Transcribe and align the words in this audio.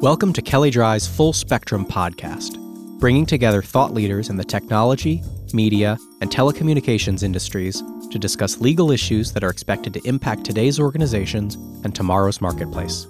Welcome 0.00 0.32
to 0.34 0.42
Kelley 0.42 0.70
Drye's 0.70 1.08
Full 1.08 1.32
Spectrum 1.32 1.84
podcast, 1.84 2.56
bringing 3.00 3.26
together 3.26 3.62
thought 3.62 3.92
leaders 3.92 4.30
in 4.30 4.36
the 4.36 4.44
technology, 4.44 5.24
media, 5.52 5.98
and 6.20 6.30
telecommunications 6.30 7.24
industries 7.24 7.82
to 8.12 8.16
discuss 8.16 8.60
legal 8.60 8.92
issues 8.92 9.32
that 9.32 9.42
are 9.42 9.50
expected 9.50 9.92
to 9.94 10.06
impact 10.06 10.44
today's 10.44 10.78
organizations 10.78 11.56
and 11.82 11.96
tomorrow's 11.96 12.40
marketplace. 12.40 13.08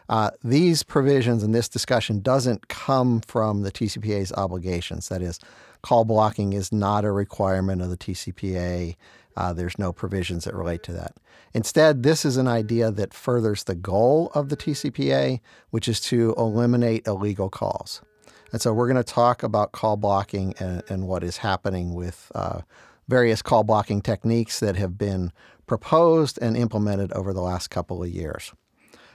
Uh, 0.09 0.31
these 0.43 0.81
provisions 0.81 1.43
and 1.43 1.53
this 1.53 1.69
discussion 1.69 2.21
doesn't 2.21 2.67
come 2.67 3.21
from 3.21 3.61
the 3.61 3.71
TCPA's 3.71 4.33
obligations. 4.33 5.09
That 5.09 5.21
is, 5.21 5.39
call 5.83 6.05
blocking 6.05 6.53
is 6.53 6.71
not 6.71 7.05
a 7.05 7.11
requirement 7.11 7.81
of 7.83 7.89
the 7.89 7.97
TCPA. 7.97 8.95
Uh, 9.37 9.53
there's 9.53 9.77
no 9.77 9.93
provisions 9.93 10.45
that 10.45 10.55
relate 10.55 10.81
to 10.83 10.93
that. 10.93 11.17
Instead, 11.53 12.03
this 12.03 12.25
is 12.25 12.37
an 12.37 12.47
idea 12.47 12.89
that 12.91 13.13
furthers 13.13 13.63
the 13.63 13.75
goal 13.75 14.31
of 14.33 14.49
the 14.49 14.57
TCPA, 14.57 15.39
which 15.69 15.87
is 15.87 15.99
to 16.01 16.33
eliminate 16.37 17.05
illegal 17.05 17.49
calls. 17.49 18.01
And 18.51 18.61
so 18.61 18.73
we're 18.73 18.87
going 18.87 18.95
to 18.95 19.03
talk 19.03 19.43
about 19.43 19.71
call 19.71 19.97
blocking 19.97 20.55
and, 20.59 20.81
and 20.89 21.07
what 21.07 21.23
is 21.23 21.37
happening 21.37 21.93
with 21.93 22.31
uh, 22.33 22.61
various 23.07 23.41
call 23.41 23.63
blocking 23.63 24.01
techniques 24.01 24.59
that 24.59 24.75
have 24.75 24.97
been 24.97 25.31
proposed 25.67 26.39
and 26.41 26.55
implemented 26.55 27.11
over 27.13 27.33
the 27.33 27.41
last 27.41 27.69
couple 27.69 28.03
of 28.03 28.09
years. 28.09 28.53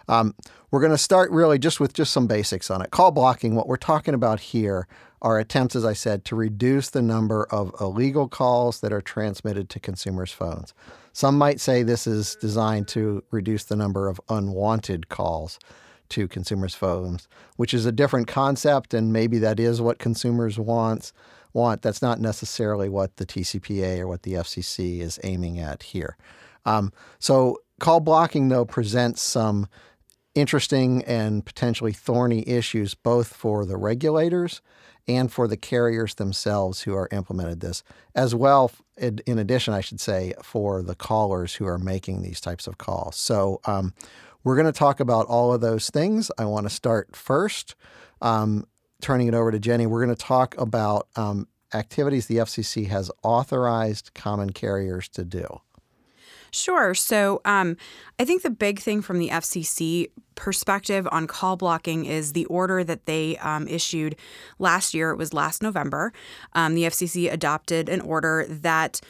Um, 0.09 0.35
we're 0.71 0.81
going 0.81 0.91
to 0.93 0.99
start 0.99 1.31
really 1.31 1.59
just 1.59 1.79
with 1.79 1.93
just 1.93 2.13
some 2.13 2.27
basics 2.27 2.71
on 2.71 2.83
it. 2.83 2.91
Call 2.91 3.13
blocking, 3.13 3.55
what 3.55 3.69
we're 3.69 3.77
talking 3.77 4.15
about 4.15 4.41
here 4.41 4.89
are 5.23 5.39
attempts, 5.39 5.77
as 5.77 5.85
I 5.85 5.93
said, 5.93 6.25
to 6.25 6.37
reduce 6.37 6.91
the 6.91 7.03
number 7.03 7.45
of 7.51 7.73
illegal 7.81 8.27
calls 8.27 8.81
that 8.81 8.93
are 8.93 9.03
transmitted 9.03 9.69
to 9.71 9.81
consumers' 9.81 10.33
phones. 10.33 10.75
Some 11.13 11.37
might 11.37 11.61
say 11.61 11.83
this 11.83 12.07
is 12.07 12.37
designed 12.37 12.89
to 12.89 13.23
reduce 13.31 13.65
the 13.65 13.77
number 13.77 14.09
of 14.09 14.21
unwanted 14.29 15.09
calls 15.09 15.59
to 16.11 16.27
consumers' 16.27 16.75
phones, 16.75 17.29
which 17.57 17.75
is 17.75 17.87
a 17.87 17.93
different 17.93 18.27
concept, 18.27 18.95
and 18.95 19.13
maybe 19.13 19.39
that 19.39 19.61
is 19.61 19.81
what 19.81 19.99
consumers 19.99 20.59
wants 20.59 21.13
want. 21.53 21.83
That's 21.83 22.03
not 22.03 22.21
necessarily 22.21 22.89
what 22.89 23.17
the 23.17 23.27
TCPA 23.27 24.01
or 24.01 24.09
what 24.09 24.23
the 24.23 24.35
FCC 24.35 25.01
is 25.01 25.19
aiming 25.25 25.59
at 25.59 25.83
here. 25.83 26.17
Um, 26.65 26.93
so, 27.19 27.59
call 27.79 28.01
blocking, 28.01 28.49
though, 28.49 28.65
presents 28.65 29.23
some 29.23 29.67
interesting 30.35 31.03
and 31.05 31.45
potentially 31.45 31.93
thorny 31.93 32.47
issues 32.49 32.95
both 32.95 33.35
for 33.35 33.65
the 33.65 33.77
regulators 33.77 34.61
and 35.09 35.33
for 35.33 35.49
the 35.49 35.57
carriers 35.57 36.15
themselves 36.15 36.83
who 36.83 36.95
are 36.95 37.09
implemented 37.11 37.61
this, 37.61 37.83
as 38.15 38.35
well, 38.35 38.71
in 38.99 39.39
addition, 39.39 39.75
I 39.75 39.81
should 39.81 40.01
say, 40.01 40.35
for 40.43 40.83
the 40.83 40.95
callers 40.95 41.55
who 41.55 41.67
are 41.67 41.79
making 41.79 42.23
these 42.23 42.41
types 42.41 42.67
of 42.67 42.79
calls. 42.79 43.17
So, 43.17 43.61
um, 43.65 43.95
we're 44.45 44.57
going 44.57 44.67
to 44.67 44.73
talk 44.73 45.01
about 45.01 45.27
all 45.27 45.53
of 45.53 45.61
those 45.61 45.91
things. 45.91 46.31
I 46.39 46.45
want 46.45 46.67
to 46.67 46.71
start 46.75 47.15
first, 47.15 47.75
um, 48.23 48.67
turning 49.01 49.29
it 49.29 49.35
over 49.35 49.51
to 49.51 49.59
Jenny. 49.59 49.87
We're 49.87 50.05
going 50.05 50.17
to 50.17 50.23
talk 50.23 50.57
about 50.59 51.09
um, 51.17 51.49
activities 51.75 52.27
the 52.27 52.37
FCC 52.37 52.89
has 52.89 53.11
authorized 53.23 54.13
common 54.15 54.51
carriers 54.51 55.09
to 55.11 55.25
do. 55.25 55.61
Sure. 56.53 56.95
So 56.95 57.41
um, 57.45 57.77
I 58.19 58.25
think 58.25 58.43
the 58.43 58.51
big 58.51 58.81
thing 58.81 59.03
from 59.03 59.19
the 59.19 59.29
FCC 59.29 60.11
perspective 60.35 61.07
on 61.13 61.27
call 61.27 61.57
blocking 61.57 62.07
is 62.07 62.33
the 62.33 62.47
order 62.47 62.83
that 62.83 63.07
they 63.07 63.37
um, 63.39 63.69
issued 63.69 64.17
last 64.59 64.93
year. 64.93 65.11
It 65.11 65.17
was 65.17 65.33
last 65.33 65.63
November. 65.63 66.13
Um, 66.55 66.75
the 66.75 66.85
FCC 66.85 67.33
adopted 67.33 67.89
an 67.89 68.01
order 68.01 68.47
that 68.49 69.01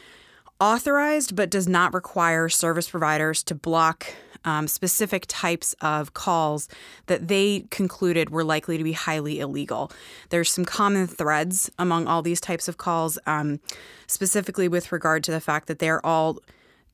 authorized 0.61 1.35
but 1.35 1.51
does 1.51 1.67
not 1.67 1.95
require 1.95 2.49
service 2.49 2.91
providers 2.91 3.43
to 3.45 3.55
block 3.55 4.07
um, 4.45 4.69
specific 4.69 5.25
types 5.29 5.75
of 5.81 6.15
calls 6.15 6.69
that 7.07 7.29
they 7.29 7.67
concluded 7.71 8.31
were 8.31 8.45
likely 8.45 8.79
to 8.79 8.85
be 8.85 8.93
highly 8.93 9.41
illegal. 9.41 9.91
There's 10.31 10.51
some 10.51 10.65
common 10.65 11.07
threads 11.07 11.71
among 11.79 12.07
all 12.07 12.23
these 12.23 12.41
types 12.41 12.69
of 12.69 12.77
calls, 12.77 13.19
um, 13.27 13.61
specifically 14.07 14.69
with 14.69 14.93
regard 14.93 15.25
to 15.25 15.31
the 15.31 15.41
fact 15.41 15.69
that 15.69 15.79
they're 15.79 16.05
all 16.05 16.39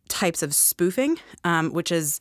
types 0.08 0.42
of 0.42 0.54
spoofing, 0.54 1.18
um, 1.44 1.72
which 1.72 1.90
is 1.90 2.20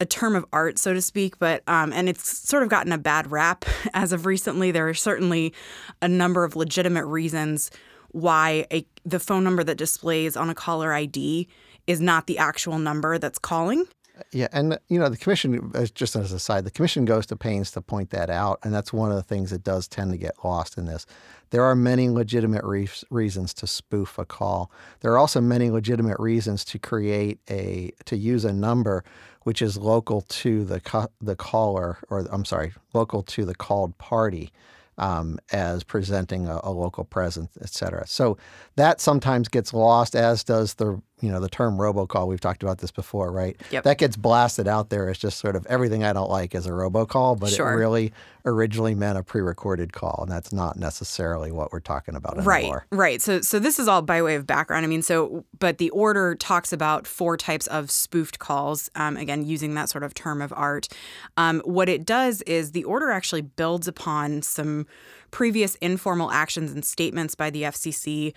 a 0.00 0.06
term 0.06 0.34
of 0.34 0.44
art, 0.52 0.78
so 0.78 0.92
to 0.92 1.00
speak, 1.00 1.38
but 1.38 1.62
um, 1.68 1.92
and 1.92 2.08
it's 2.08 2.26
sort 2.48 2.62
of 2.62 2.68
gotten 2.68 2.92
a 2.92 2.98
bad 2.98 3.30
rap 3.30 3.64
as 3.94 4.12
of 4.12 4.26
recently. 4.26 4.70
There 4.70 4.88
are 4.88 4.94
certainly 4.94 5.54
a 6.02 6.08
number 6.08 6.44
of 6.44 6.56
legitimate 6.56 7.06
reasons 7.06 7.70
why 8.10 8.66
a, 8.72 8.86
the 9.04 9.18
phone 9.18 9.42
number 9.42 9.64
that 9.64 9.76
displays 9.76 10.36
on 10.36 10.48
a 10.48 10.54
caller 10.54 10.92
ID 10.92 11.48
is 11.86 12.00
not 12.00 12.26
the 12.26 12.38
actual 12.38 12.78
number 12.78 13.18
that's 13.18 13.38
calling. 13.38 13.86
Yeah, 14.30 14.46
and 14.52 14.78
you 14.88 14.98
know 14.98 15.08
the 15.08 15.16
commission, 15.16 15.72
just 15.94 16.14
as 16.14 16.32
a 16.32 16.38
side, 16.38 16.64
the 16.64 16.70
commission 16.70 17.04
goes 17.04 17.26
to 17.26 17.36
pains 17.36 17.72
to 17.72 17.80
point 17.80 18.10
that 18.10 18.30
out, 18.30 18.60
and 18.62 18.72
that's 18.72 18.92
one 18.92 19.10
of 19.10 19.16
the 19.16 19.22
things 19.24 19.50
that 19.50 19.64
does 19.64 19.88
tend 19.88 20.12
to 20.12 20.16
get 20.16 20.44
lost 20.44 20.78
in 20.78 20.86
this. 20.86 21.04
There 21.50 21.64
are 21.64 21.74
many 21.74 22.08
legitimate 22.08 22.64
re- 22.64 22.88
reasons 23.10 23.52
to 23.54 23.66
spoof 23.66 24.18
a 24.18 24.24
call. 24.24 24.70
There 25.00 25.12
are 25.12 25.18
also 25.18 25.40
many 25.40 25.70
legitimate 25.70 26.18
reasons 26.20 26.64
to 26.66 26.78
create 26.78 27.40
a 27.50 27.90
to 28.04 28.16
use 28.16 28.44
a 28.44 28.52
number 28.52 29.04
which 29.42 29.60
is 29.60 29.76
local 29.76 30.22
to 30.22 30.64
the 30.64 30.80
co- 30.80 31.10
the 31.20 31.36
caller, 31.36 31.98
or 32.08 32.26
I'm 32.30 32.44
sorry, 32.44 32.72
local 32.92 33.22
to 33.22 33.44
the 33.44 33.54
called 33.54 33.98
party. 33.98 34.52
Um, 34.96 35.40
as 35.50 35.82
presenting 35.82 36.46
a, 36.46 36.60
a, 36.62 36.70
local 36.70 37.02
presence, 37.02 37.50
et 37.60 37.70
cetera. 37.70 38.06
So 38.06 38.38
that 38.76 39.00
sometimes 39.00 39.48
gets 39.48 39.74
lost, 39.74 40.14
as 40.14 40.44
does 40.44 40.74
the 40.74 41.02
you 41.20 41.30
know 41.30 41.40
the 41.40 41.48
term 41.48 41.76
robocall. 41.76 42.26
We've 42.26 42.40
talked 42.40 42.62
about 42.62 42.78
this 42.78 42.90
before, 42.90 43.30
right? 43.30 43.60
Yep. 43.70 43.84
That 43.84 43.98
gets 43.98 44.16
blasted 44.16 44.66
out 44.66 44.90
there 44.90 45.08
as 45.08 45.18
just 45.18 45.38
sort 45.38 45.56
of 45.56 45.66
everything 45.66 46.04
I 46.04 46.12
don't 46.12 46.30
like 46.30 46.54
is 46.54 46.66
a 46.66 46.70
robocall, 46.70 47.38
but 47.38 47.50
sure. 47.50 47.72
it 47.72 47.76
really 47.76 48.12
originally 48.46 48.94
meant 48.94 49.16
a 49.16 49.22
pre-recorded 49.22 49.92
call, 49.92 50.20
and 50.22 50.30
that's 50.30 50.52
not 50.52 50.76
necessarily 50.76 51.50
what 51.50 51.72
we're 51.72 51.80
talking 51.80 52.14
about 52.14 52.36
anymore. 52.36 52.86
Right, 52.90 52.98
right. 52.98 53.22
So, 53.22 53.40
so 53.40 53.58
this 53.58 53.78
is 53.78 53.88
all 53.88 54.02
by 54.02 54.22
way 54.22 54.34
of 54.34 54.46
background. 54.46 54.84
I 54.84 54.88
mean, 54.88 55.02
so 55.02 55.44
but 55.58 55.78
the 55.78 55.90
order 55.90 56.34
talks 56.34 56.72
about 56.72 57.06
four 57.06 57.36
types 57.36 57.66
of 57.68 57.90
spoofed 57.90 58.38
calls. 58.38 58.90
Um, 58.94 59.16
again, 59.16 59.44
using 59.44 59.74
that 59.74 59.88
sort 59.88 60.04
of 60.04 60.14
term 60.14 60.42
of 60.42 60.52
art. 60.54 60.88
Um, 61.36 61.60
what 61.64 61.88
it 61.88 62.04
does 62.04 62.42
is 62.42 62.72
the 62.72 62.84
order 62.84 63.10
actually 63.10 63.42
builds 63.42 63.88
upon 63.88 64.42
some 64.42 64.86
previous 65.34 65.74
informal 65.76 66.30
actions 66.30 66.70
and 66.70 66.84
statements 66.84 67.34
by 67.34 67.50
the 67.50 67.64
FCC 67.64 68.32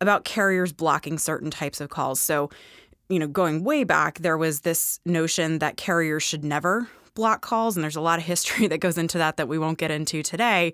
about 0.00 0.24
carriers 0.24 0.72
blocking 0.72 1.16
certain 1.16 1.48
types 1.48 1.80
of 1.80 1.90
calls. 1.90 2.18
So, 2.18 2.50
you 3.08 3.20
know, 3.20 3.28
going 3.28 3.62
way 3.62 3.84
back, 3.84 4.18
there 4.18 4.36
was 4.36 4.62
this 4.62 4.98
notion 5.06 5.60
that 5.60 5.76
carriers 5.76 6.24
should 6.24 6.42
never 6.42 6.88
block 7.14 7.40
calls, 7.40 7.76
and 7.76 7.84
there's 7.84 7.94
a 7.94 8.00
lot 8.00 8.18
of 8.18 8.24
history 8.24 8.66
that 8.66 8.78
goes 8.78 8.98
into 8.98 9.16
that 9.18 9.36
that 9.36 9.46
we 9.46 9.60
won't 9.60 9.78
get 9.78 9.92
into 9.92 10.24
today. 10.24 10.72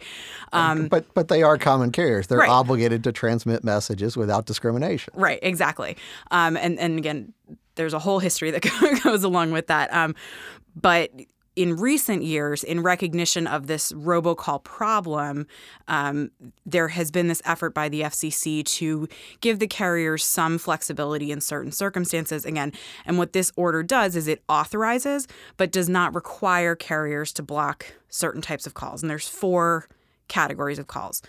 Um, 0.54 0.88
but 0.88 1.12
but 1.12 1.28
they 1.28 1.42
are 1.42 1.58
common 1.58 1.92
carriers; 1.92 2.28
they're 2.28 2.38
right. 2.38 2.48
obligated 2.48 3.04
to 3.04 3.12
transmit 3.12 3.62
messages 3.62 4.16
without 4.16 4.46
discrimination. 4.46 5.12
Right, 5.14 5.40
exactly. 5.42 5.98
Um, 6.30 6.56
and 6.56 6.78
and 6.78 6.96
again, 6.96 7.34
there's 7.74 7.92
a 7.92 7.98
whole 7.98 8.18
history 8.18 8.50
that 8.50 8.62
goes 9.02 9.24
along 9.24 9.52
with 9.52 9.66
that. 9.66 9.92
Um, 9.92 10.14
but 10.74 11.10
in 11.56 11.74
recent 11.74 12.22
years, 12.22 12.62
in 12.62 12.82
recognition 12.82 13.46
of 13.46 13.66
this 13.66 13.90
robocall 13.92 14.62
problem, 14.62 15.46
um, 15.88 16.30
there 16.66 16.88
has 16.88 17.10
been 17.10 17.28
this 17.28 17.40
effort 17.46 17.72
by 17.72 17.88
the 17.88 18.02
FCC 18.02 18.62
to 18.62 19.08
give 19.40 19.58
the 19.58 19.66
carriers 19.66 20.22
some 20.22 20.58
flexibility 20.58 21.32
in 21.32 21.40
certain 21.40 21.72
circumstances. 21.72 22.44
Again, 22.44 22.72
and 23.06 23.16
what 23.16 23.32
this 23.32 23.50
order 23.56 23.82
does 23.82 24.14
is 24.14 24.28
it 24.28 24.42
authorizes 24.48 25.26
but 25.56 25.72
does 25.72 25.88
not 25.88 26.14
require 26.14 26.76
carriers 26.76 27.32
to 27.32 27.42
block 27.42 27.94
certain 28.10 28.42
types 28.42 28.66
of 28.66 28.74
calls. 28.74 29.02
And 29.02 29.08
there's 29.08 29.28
four 29.28 29.88
categories 30.28 30.78
of 30.78 30.86
calls. 30.86 31.22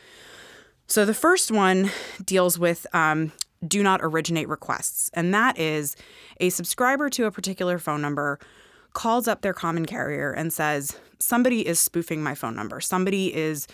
So 0.88 1.06
the 1.06 1.14
first 1.14 1.52
one 1.52 1.90
deals 2.24 2.60
with 2.60 2.86
um, 2.94 3.32
do 3.66 3.82
not 3.82 4.02
originate 4.04 4.50
requests, 4.50 5.10
and 5.14 5.34
that 5.34 5.58
is 5.58 5.96
a 6.40 6.50
subscriber 6.50 7.10
to 7.12 7.26
a 7.26 7.32
particular 7.32 7.80
phone 7.80 8.02
number 8.02 8.40
calls 8.98 9.28
up 9.28 9.44
their 9.44 9.54
common 9.54 9.86
carrier 9.86 10.32
and 10.32 10.52
says, 10.52 10.98
somebody 11.20 11.68
is 11.68 11.80
spoofing 11.80 12.24
my 12.24 12.34
phone 12.34 12.56
number. 12.56 12.82
Somebody 12.82 13.32
is 13.32 13.68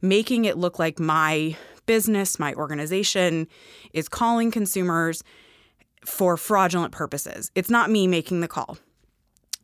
making 0.00 0.44
it 0.44 0.56
look 0.56 0.78
like 0.78 1.00
my 1.00 1.56
business, 1.86 2.38
my 2.38 2.54
organization 2.54 3.48
is 3.92 4.08
calling 4.08 4.52
consumers 4.52 5.24
for 6.06 6.36
fraudulent 6.36 6.92
purposes. 6.92 7.50
It's 7.56 7.68
not 7.68 7.90
me 7.90 8.06
making 8.06 8.42
the 8.42 8.46
call. 8.46 8.78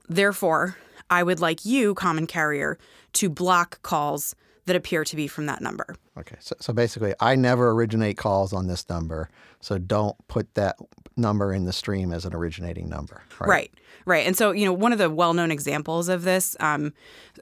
Therefore, 0.09 0.77
I 1.09 1.23
would 1.23 1.39
like 1.39 1.65
you, 1.65 1.95
common 1.95 2.27
carrier, 2.27 2.77
to 3.13 3.29
block 3.31 3.81
calls 3.83 4.35
that 4.67 4.77
appear 4.77 5.05
to 5.05 5.17
be 5.17 5.27
from 5.27 5.47
that 5.47 5.61
number. 5.61 5.97
Okay. 6.19 6.37
So, 6.41 6.55
so 6.61 6.73
basically, 6.73 7.15
I 7.21 7.37
never 7.37 7.71
originate 7.71 8.17
calls 8.17 8.53
on 8.53 8.67
this 8.67 8.89
number. 8.89 9.29
So 9.61 9.79
don't 9.79 10.17
put 10.29 10.55
that 10.55 10.77
number 11.17 11.53
in 11.53 11.65
the 11.65 11.73
stream 11.73 12.13
as 12.13 12.25
an 12.25 12.35
originating 12.35 12.89
number. 12.89 13.23
Right. 13.41 13.49
Right. 13.49 13.71
right. 14.05 14.27
And 14.27 14.37
so, 14.37 14.51
you 14.51 14.65
know, 14.65 14.73
one 14.73 14.93
of 14.93 14.99
the 14.99 15.09
well 15.09 15.35
known 15.35 15.51
examples 15.51 16.09
of 16.09 16.25
this, 16.25 16.57
um, 16.61 16.93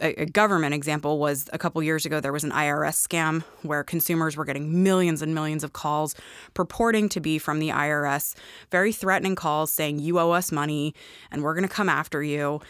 a, 0.01 0.23
a, 0.23 0.27
government 0.27 0.75
example, 0.75 1.19
was 1.19 1.49
a 1.53 1.59
couple 1.59 1.83
years 1.83 2.07
ago, 2.07 2.21
there 2.21 2.33
was 2.33 2.45
an 2.45 2.53
IRS 2.53 3.07
scam 3.07 3.43
where 3.63 3.83
consumers 3.83 4.37
were 4.37 4.45
getting 4.45 4.83
millions 4.83 5.23
and 5.23 5.35
millions 5.35 5.65
of 5.65 5.73
calls 5.73 6.15
purporting 6.53 7.09
to 7.11 7.21
be 7.21 7.39
from 7.39 7.59
the 7.59 7.71
IRS, 7.71 8.35
very 8.71 8.93
threatening 8.93 9.35
calls 9.35 9.73
saying, 9.73 9.99
you 9.99 10.19
owe 10.19 10.31
us 10.31 10.53
money 10.53 10.95
and 11.31 11.43
we're 11.43 11.55
going 11.55 11.69
to 11.69 11.75
come 11.75 11.89
after 11.89 12.23
you 12.23 12.61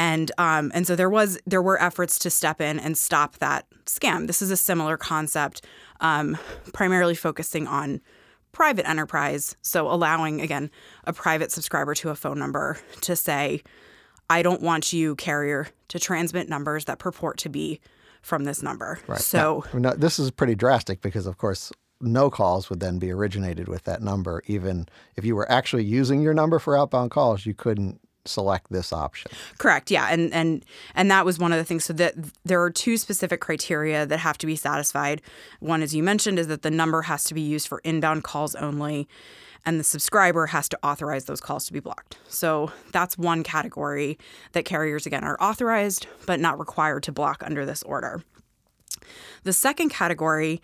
and 0.00 0.32
um, 0.38 0.72
and 0.74 0.86
so 0.86 0.96
there 0.96 1.10
was 1.10 1.38
there 1.46 1.60
were 1.60 1.80
efforts 1.80 2.18
to 2.20 2.30
step 2.30 2.58
in 2.58 2.80
and 2.80 2.96
stop 2.96 3.36
that 3.36 3.66
scam. 3.84 4.26
This 4.26 4.40
is 4.40 4.50
a 4.50 4.56
similar 4.56 4.96
concept, 4.96 5.62
um, 6.00 6.38
primarily 6.72 7.14
focusing 7.14 7.66
on 7.66 8.00
private 8.50 8.88
enterprise. 8.88 9.56
So 9.60 9.90
allowing 9.90 10.40
again 10.40 10.70
a 11.04 11.12
private 11.12 11.52
subscriber 11.52 11.94
to 11.96 12.08
a 12.08 12.14
phone 12.14 12.38
number 12.38 12.78
to 13.02 13.14
say, 13.14 13.62
"I 14.30 14.40
don't 14.40 14.62
want 14.62 14.90
you 14.94 15.16
carrier 15.16 15.68
to 15.88 15.98
transmit 15.98 16.48
numbers 16.48 16.86
that 16.86 16.98
purport 16.98 17.36
to 17.38 17.50
be 17.50 17.78
from 18.22 18.44
this 18.44 18.62
number." 18.62 19.00
Right. 19.06 19.20
So 19.20 19.66
now, 19.74 19.92
this 19.92 20.18
is 20.18 20.30
pretty 20.30 20.54
drastic 20.54 21.02
because, 21.02 21.26
of 21.26 21.36
course, 21.36 21.72
no 22.00 22.30
calls 22.30 22.70
would 22.70 22.80
then 22.80 22.98
be 22.98 23.10
originated 23.10 23.68
with 23.68 23.84
that 23.84 24.00
number. 24.00 24.42
Even 24.46 24.88
if 25.16 25.26
you 25.26 25.36
were 25.36 25.50
actually 25.52 25.84
using 25.84 26.22
your 26.22 26.32
number 26.32 26.58
for 26.58 26.78
outbound 26.78 27.10
calls, 27.10 27.44
you 27.44 27.52
couldn't 27.52 28.00
select 28.24 28.70
this 28.70 28.92
option. 28.92 29.30
Correct. 29.58 29.90
Yeah, 29.90 30.08
and 30.10 30.32
and 30.32 30.64
and 30.94 31.10
that 31.10 31.24
was 31.24 31.38
one 31.38 31.52
of 31.52 31.58
the 31.58 31.64
things. 31.64 31.84
So 31.84 31.92
that 31.94 32.14
there 32.44 32.62
are 32.62 32.70
two 32.70 32.96
specific 32.96 33.40
criteria 33.40 34.06
that 34.06 34.18
have 34.18 34.38
to 34.38 34.46
be 34.46 34.56
satisfied. 34.56 35.22
One, 35.60 35.82
as 35.82 35.94
you 35.94 36.02
mentioned, 36.02 36.38
is 36.38 36.48
that 36.48 36.62
the 36.62 36.70
number 36.70 37.02
has 37.02 37.24
to 37.24 37.34
be 37.34 37.40
used 37.40 37.68
for 37.68 37.80
inbound 37.84 38.24
calls 38.24 38.54
only, 38.54 39.08
and 39.64 39.78
the 39.78 39.84
subscriber 39.84 40.46
has 40.46 40.68
to 40.70 40.78
authorize 40.82 41.24
those 41.24 41.40
calls 41.40 41.66
to 41.66 41.72
be 41.72 41.80
blocked. 41.80 42.18
So 42.28 42.72
that's 42.92 43.18
one 43.18 43.42
category 43.42 44.18
that 44.52 44.64
carriers 44.64 45.06
again 45.06 45.24
are 45.24 45.40
authorized 45.40 46.06
but 46.26 46.40
not 46.40 46.58
required 46.58 47.02
to 47.04 47.12
block 47.12 47.42
under 47.44 47.66
this 47.66 47.82
order. 47.82 48.22
The 49.44 49.52
second 49.52 49.90
category 49.90 50.60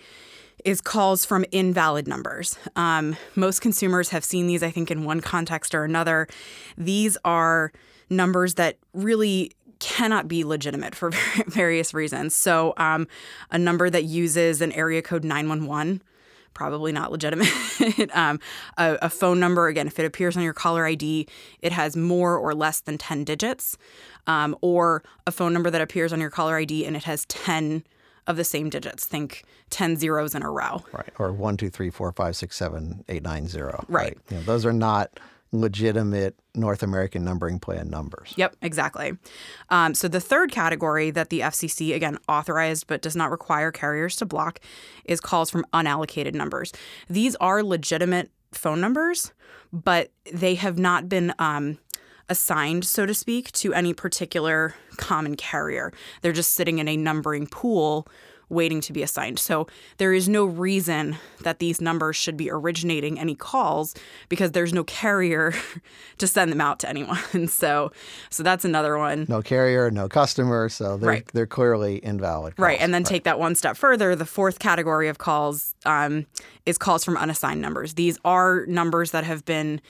is 0.65 0.81
calls 0.81 1.25
from 1.25 1.45
invalid 1.53 2.09
numbers. 2.09 2.59
Um, 2.77 3.17
most 3.35 3.61
consumers 3.61 4.09
have 4.11 4.25
seen 4.25 4.47
these, 4.47 4.63
I 4.63 4.71
think, 4.71 4.91
in 4.91 5.05
one 5.05 5.21
context 5.21 5.75
or 5.75 5.85
another. 5.85 6.29
These 6.77 7.17
are 7.25 7.73
numbers 8.11 8.55
that 8.55 8.79
really 8.93 9.53
cannot 9.79 10.27
be 10.27 10.45
legitimate 10.45 10.95
for 10.95 11.11
various 11.47 11.93
reasons. 11.93 12.35
So, 12.35 12.75
um, 12.77 13.07
a 13.51 13.59
number 13.59 13.91
that 13.91 14.05
uses 14.05 14.61
an 14.61 14.73
area 14.73 15.03
code 15.03 15.25
911 15.25 16.03
probably 16.55 16.91
not 16.91 17.13
legitimate. 17.13 17.51
um, 18.15 18.41
a, 18.79 18.97
a, 19.03 19.11
phone 19.11 19.39
number, 19.39 19.69
again, 19.69 19.87
if 19.87 19.99
it 19.99 20.07
appears 20.07 20.39
on 20.39 20.43
your 20.43 20.55
caller 20.55 20.87
ID, 20.87 21.29
it 21.61 21.71
has 21.71 21.99
more 21.99 22.39
or 22.39 22.55
less 22.55 22.81
than 22.81 22.97
10 22.97 23.25
digits, 23.25 23.77
um, 24.27 24.57
or 24.63 25.05
a 25.27 25.31
phone 25.31 25.53
number 25.53 25.69
that 25.69 25.83
appears 25.83 26.15
on 26.15 26.21
your 26.21 26.31
caller 26.31 26.57
ID 26.57 26.87
and 26.87 26.97
it 26.97 27.05
has 27.05 27.27
10 27.27 27.85
of 28.27 28.37
the 28.37 28.45
same 28.45 28.71
digits. 28.71 29.05
Think 29.05 29.45
10 29.71 29.97
zeros 29.97 30.35
in 30.35 30.43
a 30.43 30.51
row. 30.51 30.85
Right. 30.93 31.13
Or 31.19 31.33
1, 31.33 31.57
2, 31.57 31.71
3, 31.71 31.91
4, 31.91 32.13
5, 32.13 32.37
6, 32.37 32.57
7, 32.57 33.05
8, 33.09 33.23
9, 33.23 33.49
0. 33.49 33.85
Right. 33.89 34.05
right. 34.05 34.19
You 34.31 34.37
know, 34.37 34.43
those 34.43 34.67
are 34.67 34.73
not 34.73 35.19
legitimate 35.53 36.37
North 36.55 36.83
American 36.83 37.25
numbering 37.25 37.59
plan 37.59 37.89
numbers. 37.89 38.35
Yep, 38.37 38.57
exactly. 38.63 39.17
Um, 39.71 39.95
so 39.95 40.09
the 40.09 40.21
third 40.21 40.51
category 40.51 41.11
that 41.11 41.31
the 41.31 41.41
FCC, 41.41 41.95
again, 41.95 42.19
authorized 42.29 42.87
but 42.87 43.03
does 43.03 43.17
not 43.17 43.31
require 43.31 43.71
carriers 43.71 44.17
to 44.17 44.27
block 44.27 44.61
is 45.05 45.21
calls 45.21 45.51
from 45.51 45.65
unallocated 45.73 46.35
numbers. 46.35 46.73
These 47.09 47.37
are 47.37 47.63
legitimate 47.63 48.31
phone 48.53 48.81
numbers, 48.81 49.33
but 49.73 50.11
they 50.33 50.55
have 50.57 50.79
not 50.79 51.09
been. 51.09 51.33
Um, 51.39 51.79
assigned, 52.29 52.85
so 52.85 53.07
to 53.07 53.15
speak, 53.15 53.53
to 53.53 53.73
any 53.73 53.95
particular 53.95 54.75
common 54.97 55.37
carrier. 55.37 55.93
They're 56.23 56.33
just 56.33 56.53
sitting 56.55 56.79
in 56.79 56.89
a 56.89 56.97
numbering 56.97 57.47
pool 57.47 58.09
waiting 58.49 58.81
to 58.81 58.93
be 58.93 59.03
assigned. 59.03 59.39
So 59.39 59.67
there 59.97 60.13
is 60.13 60.29
no 60.29 60.45
reason 60.45 61.17
that 61.43 61.59
these 61.59 61.81
numbers 61.81 62.17
should 62.17 62.37
be 62.37 62.51
originating 62.51 63.19
any 63.19 63.35
calls 63.35 63.95
because 64.29 64.53
there's 64.53 64.73
no 64.73 64.85
carrier 64.85 65.53
to 66.19 66.27
send 66.27 66.53
them 66.53 66.61
out 66.61 66.79
to 66.81 66.89
anyone. 66.89 67.19
So 67.57 67.93
so 68.31 68.43
that's 68.43 68.65
another 68.65 68.99
one. 68.99 69.27
No 69.29 69.41
carrier, 69.41 69.91
no 69.91 70.09
customer, 70.09 70.69
so 70.69 70.97
they're 70.97 71.09
right. 71.09 71.27
they're 71.33 71.47
clearly 71.47 71.97
invalid. 72.05 72.57
Calls. 72.57 72.65
Right, 72.65 72.81
and 72.81 72.93
then 72.93 73.03
right. 73.03 73.09
take 73.09 73.25
that 73.25 73.39
one 73.39 73.55
step 73.55 73.77
further. 73.77 74.15
The 74.15 74.27
fourth 74.27 74.59
category 74.59 75.09
of 75.09 75.19
calls 75.19 75.75
um, 75.85 76.27
is 76.67 76.77
calls 76.77 77.05
from 77.05 77.17
unassigned 77.17 77.61
numbers. 77.63 77.95
These 77.95 78.19
are 78.25 78.67
numbers 78.67 79.13
that 79.13 79.25
have 79.25 79.45
been 79.45 79.81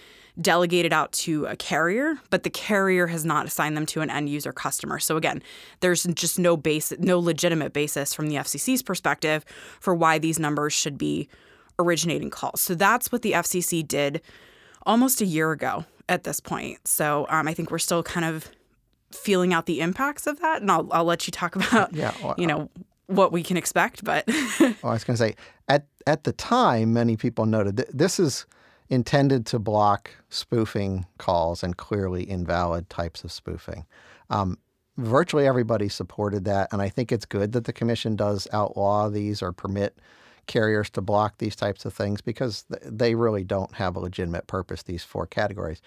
delegated 0.41 0.93
out 0.93 1.12
to 1.12 1.47
a 1.47 1.56
carrier, 1.56 2.19
but 2.31 2.43
the 2.43 2.50
carrier 2.50 3.06
has 3.06 3.25
not 3.25 3.47
assigned 3.47 3.77
them 3.77 3.87
to 3.87 4.00
an 4.00 4.11
end 4.11 4.29
user 4.29 4.53
customer. 4.53 4.99
So 4.99 5.17
again, 5.17 5.43
there's 5.81 6.05
just 6.05 6.38
no 6.38 6.56
base, 6.56 6.93
no 6.99 7.19
legitimate 7.19 7.73
basis 7.73 8.12
from 8.12 8.29
the 8.29 8.37
FCC's 8.37 8.83
perspective 8.83 9.44
for 9.81 9.94
why 9.94 10.19
these 10.19 10.38
numbers 10.38 10.73
should 10.73 10.99
be 10.99 11.29
originating 11.79 12.31
calls. 12.31 12.61
So 12.61 12.75
that's 12.75 13.11
what 13.11 13.23
the 13.23 13.33
FCC 13.33 13.87
did 13.87 14.21
almost 14.85 15.21
a 15.21 15.27
year 15.27 15.53
ago 15.53 15.85
at 16.09 16.25
this 16.25 16.41
point. 16.41 16.87
So 16.87 17.27
um, 17.29 17.49
I 17.49 17.55
think 17.55 17.71
we're 17.71 17.79
still 17.79 18.03
kind 18.03 18.27
of 18.27 18.50
feeling 19.12 19.55
out 19.55 19.67
the 19.67 19.81
impacts 19.81 20.27
of 20.27 20.41
that, 20.41 20.61
and 20.61 20.71
I'll 20.71 20.88
I'll 20.93 21.05
let 21.05 21.27
you 21.27 21.31
talk 21.31 21.56
about 21.56 21.94
yeah, 21.94 22.12
well, 22.23 22.35
you 22.38 22.47
know 22.47 22.71
what 23.06 23.33
we 23.33 23.43
can 23.43 23.56
expect. 23.56 24.05
But 24.05 24.25
well, 24.61 24.75
I 24.85 24.93
was 24.93 25.05
going 25.05 25.17
to 25.17 25.23
say 25.23 25.35
at 25.69 25.87
at 26.06 26.25
the 26.25 26.33
time, 26.33 26.93
many 26.93 27.17
people 27.17 27.47
noted 27.47 27.77
that 27.77 27.97
this 27.97 28.19
is 28.21 28.47
intended 28.88 29.47
to 29.47 29.59
block 29.59 30.11
spoofing 30.29 31.06
calls 31.19 31.62
and 31.62 31.77
clearly 31.77 32.29
invalid 32.29 32.88
types 32.88 33.25
of 33.25 33.33
spoofing. 33.33 33.85
Um, 34.31 34.59
virtually 34.97 35.47
everybody 35.47 35.88
supported 35.88 36.44
that, 36.44 36.73
and 36.73 36.81
I 36.81 36.88
think 36.88 37.12
it's 37.12 37.27
good 37.27 37.53
that 37.53 37.65
the 37.65 37.73
commission 37.73 38.17
does 38.17 38.49
outlaw 38.52 39.09
these 39.09 39.43
or 39.43 39.52
permit 39.52 39.99
carriers 40.47 40.88
to 40.90 41.00
block 41.00 41.38
these 41.38 41.57
types 41.57 41.85
of 41.85 41.93
things 41.93 42.21
because 42.21 42.64
they 42.83 43.14
really 43.14 43.45
don't 43.45 43.75
have 43.75 43.97
a 43.97 44.00
legitimate 44.00 44.47
purpose, 44.47 44.83
these 44.85 45.05
four 45.05 45.26
categories. 45.26 45.83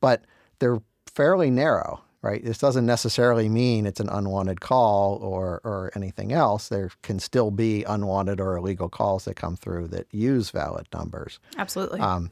But 0.00 0.24
they're 0.58 0.82
fairly 1.06 1.50
narrow, 1.50 2.02
right? 2.20 2.44
This 2.44 2.58
doesn't 2.58 2.86
necessarily 2.86 3.48
mean 3.48 3.86
it's 3.86 4.00
an 4.00 4.08
unwanted 4.08 4.60
call 4.60 5.18
or, 5.22 5.60
or 5.64 5.90
anything 5.96 6.32
else. 6.32 6.68
There 6.68 6.90
can 7.02 7.18
still 7.18 7.50
be 7.50 7.84
unwanted 7.84 8.40
or 8.40 8.56
illegal 8.56 8.88
calls 8.88 9.24
that 9.24 9.34
come 9.34 9.56
through 9.56 9.88
that 9.88 10.06
use 10.12 10.50
valid 10.50 10.86
numbers. 10.92 11.38
Absolutely. 11.56 12.00
Um, 12.00 12.30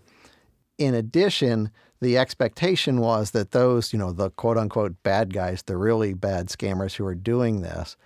in 0.81 0.95
addition, 0.95 1.71
the 2.01 2.17
expectation 2.17 3.01
was 3.01 3.33
that 3.33 3.51
those, 3.51 3.93
you 3.93 3.99
know, 3.99 4.13
the 4.13 4.31
quote 4.31 4.57
unquote 4.57 5.01
bad 5.03 5.35
guys, 5.35 5.63
the 5.63 5.77
really 5.77 6.15
bad 6.15 6.49
scammers 6.49 6.97
who 6.97 7.05
are 7.05 7.15
doing 7.15 7.61
this, 7.61 7.97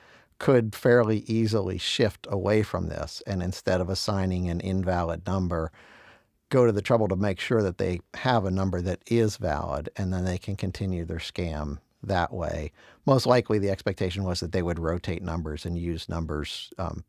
could 0.40 0.74
fairly 0.74 1.18
easily 1.20 1.78
shift 1.78 2.26
away 2.28 2.64
from 2.64 2.88
this 2.88 3.22
and 3.26 3.42
instead 3.42 3.80
of 3.80 3.88
assigning 3.88 4.50
an 4.50 4.60
invalid 4.60 5.24
number, 5.24 5.70
go 6.50 6.66
to 6.66 6.72
the 6.72 6.82
trouble 6.82 7.06
to 7.06 7.16
make 7.16 7.38
sure 7.38 7.62
that 7.62 7.78
they 7.78 8.00
have 8.14 8.44
a 8.44 8.50
number 8.50 8.80
that 8.80 9.00
is 9.06 9.36
valid 9.36 9.88
and 9.96 10.12
then 10.12 10.24
they 10.24 10.36
can 10.36 10.56
continue 10.56 11.04
their 11.04 11.18
scam 11.18 11.78
that 12.02 12.32
way. 12.32 12.72
Most 13.06 13.24
likely, 13.24 13.60
the 13.60 13.70
expectation 13.70 14.24
was 14.24 14.40
that 14.40 14.50
they 14.50 14.62
would 14.62 14.80
rotate 14.80 15.22
numbers 15.22 15.64
and 15.64 15.78
use 15.78 16.08
numbers 16.08 16.70
um, 16.78 17.04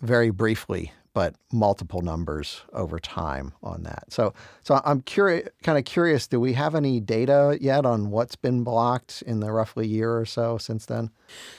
very 0.00 0.30
briefly 0.30 0.92
but 1.14 1.34
multiple 1.52 2.00
numbers 2.00 2.62
over 2.72 2.98
time 2.98 3.52
on 3.62 3.82
that. 3.82 4.04
So, 4.08 4.32
so 4.62 4.80
I'm 4.84 5.02
curious, 5.02 5.48
kind 5.62 5.78
of 5.78 5.84
curious. 5.84 6.26
Do 6.26 6.40
we 6.40 6.54
have 6.54 6.74
any 6.74 7.00
data 7.00 7.58
yet 7.60 7.84
on 7.84 8.10
what's 8.10 8.36
been 8.36 8.64
blocked 8.64 9.22
in 9.26 9.40
the 9.40 9.52
roughly 9.52 9.86
year 9.86 10.16
or 10.16 10.24
so 10.24 10.58
since 10.58 10.86
then? 10.86 11.10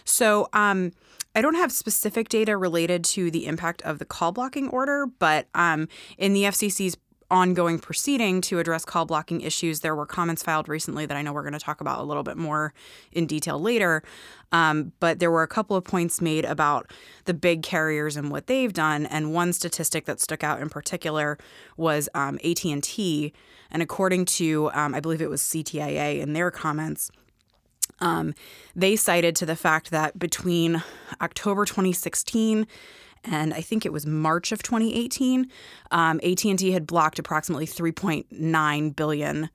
So, 0.06 0.50
um, 0.54 0.92
I 1.36 1.42
don't 1.42 1.56
have 1.56 1.72
specific 1.72 2.30
data 2.30 2.56
related 2.58 3.04
to 3.06 3.32
the 3.32 3.48
impact 3.48 3.82
of 3.82 3.98
the 3.98 4.06
call 4.06 4.32
blocking 4.32 4.70
order, 4.70 5.08
but 5.08 5.48
um, 5.56 5.88
in 6.18 6.34
the 6.34 6.44
FCC's 6.44 6.96
ongoing 7.30 7.80
proceeding 7.80 8.42
to 8.42 8.60
address 8.60 8.86
call 8.86 9.06
blocking 9.06 9.42
issues. 9.42 9.80
There 9.80 9.96
were 9.96 10.06
comments 10.06 10.44
filed 10.44 10.68
recently 10.70 11.06
that 11.06 11.16
I 11.18 11.22
know 11.22 11.34
we're 11.34 11.42
going 11.42 11.54
to 11.54 11.60
talk 11.60 11.82
about 11.82 12.00
a 12.00 12.04
little 12.04 12.24
bit 12.24 12.38
more 12.38 12.74
in 13.12 13.28
detail 13.28 13.60
later. 13.60 14.04
Um, 14.52 14.94
but 15.00 15.20
there 15.20 15.32
were 15.32 15.44
a 15.44 15.48
couple 15.48 15.76
of 15.76 15.84
points 15.84 16.22
made 16.22 16.46
about 16.46 16.92
the 17.26 17.34
big 17.34 17.64
carriers 17.64 18.16
and 18.16 18.30
what 18.30 18.48
they've 18.48 18.74
done. 18.74 19.06
And 19.06 19.34
one 19.34 19.54
statistic 19.54 20.06
that 20.06 20.20
stuck 20.20 20.44
out 20.44 20.62
in 20.62 20.70
particular 20.70 21.38
was 21.76 22.08
um, 22.14 22.40
AT&T. 22.44 23.34
And 23.72 23.82
according 23.82 24.26
to, 24.26 24.70
um, 24.74 24.94
I 24.94 25.00
believe 25.00 25.22
it 25.22 25.30
was 25.30 25.42
CTIA 25.42 26.20
in 26.20 26.34
their 26.34 26.52
comments, 26.52 27.12
Um, 28.00 28.34
they 28.76 28.96
cited 28.96 29.36
to 29.38 29.46
the 29.46 29.56
fact 29.56 29.92
that 29.92 30.18
between 30.18 30.84
October 31.22 31.66
2016 31.66 32.66
and 33.24 33.54
I 33.54 33.62
think 33.62 33.86
it 33.86 33.94
was 33.94 34.06
March 34.06 34.52
of 34.52 34.64
2018, 34.64 35.50
um, 35.92 36.20
AT&T 36.24 36.72
had 36.72 36.86
blocked 36.86 37.20
approximately 37.20 37.66
3.9 37.66 38.96
billion 38.96 39.50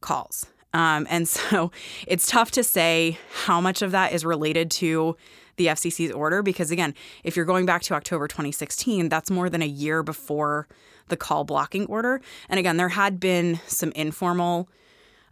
calls. 0.00 0.46
Um, 0.72 1.06
and 1.08 1.28
so 1.28 1.70
it's 2.06 2.26
tough 2.26 2.50
to 2.52 2.64
say 2.64 3.18
how 3.44 3.60
much 3.60 3.82
of 3.82 3.92
that 3.92 4.12
is 4.12 4.24
related 4.24 4.70
to 4.72 5.16
the 5.56 5.68
FCC's 5.68 6.12
order 6.12 6.42
because, 6.42 6.70
again, 6.70 6.94
if 7.24 7.34
you're 7.34 7.46
going 7.46 7.64
back 7.64 7.82
to 7.82 7.94
October 7.94 8.28
2016, 8.28 9.08
that's 9.08 9.30
more 9.30 9.48
than 9.48 9.62
a 9.62 9.66
year 9.66 10.02
before 10.02 10.68
the 11.08 11.16
call 11.16 11.44
blocking 11.44 11.86
order. 11.86 12.20
And 12.48 12.58
again, 12.58 12.76
there 12.76 12.90
had 12.90 13.18
been 13.18 13.60
some 13.66 13.92
informal 13.92 14.68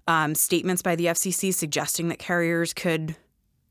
um, 0.06 0.34
statements 0.34 0.82
by 0.82 0.96
the 0.96 1.06
FCC 1.06 1.52
suggesting 1.52 2.08
that 2.08 2.18
carriers 2.18 2.72
could 2.72 3.16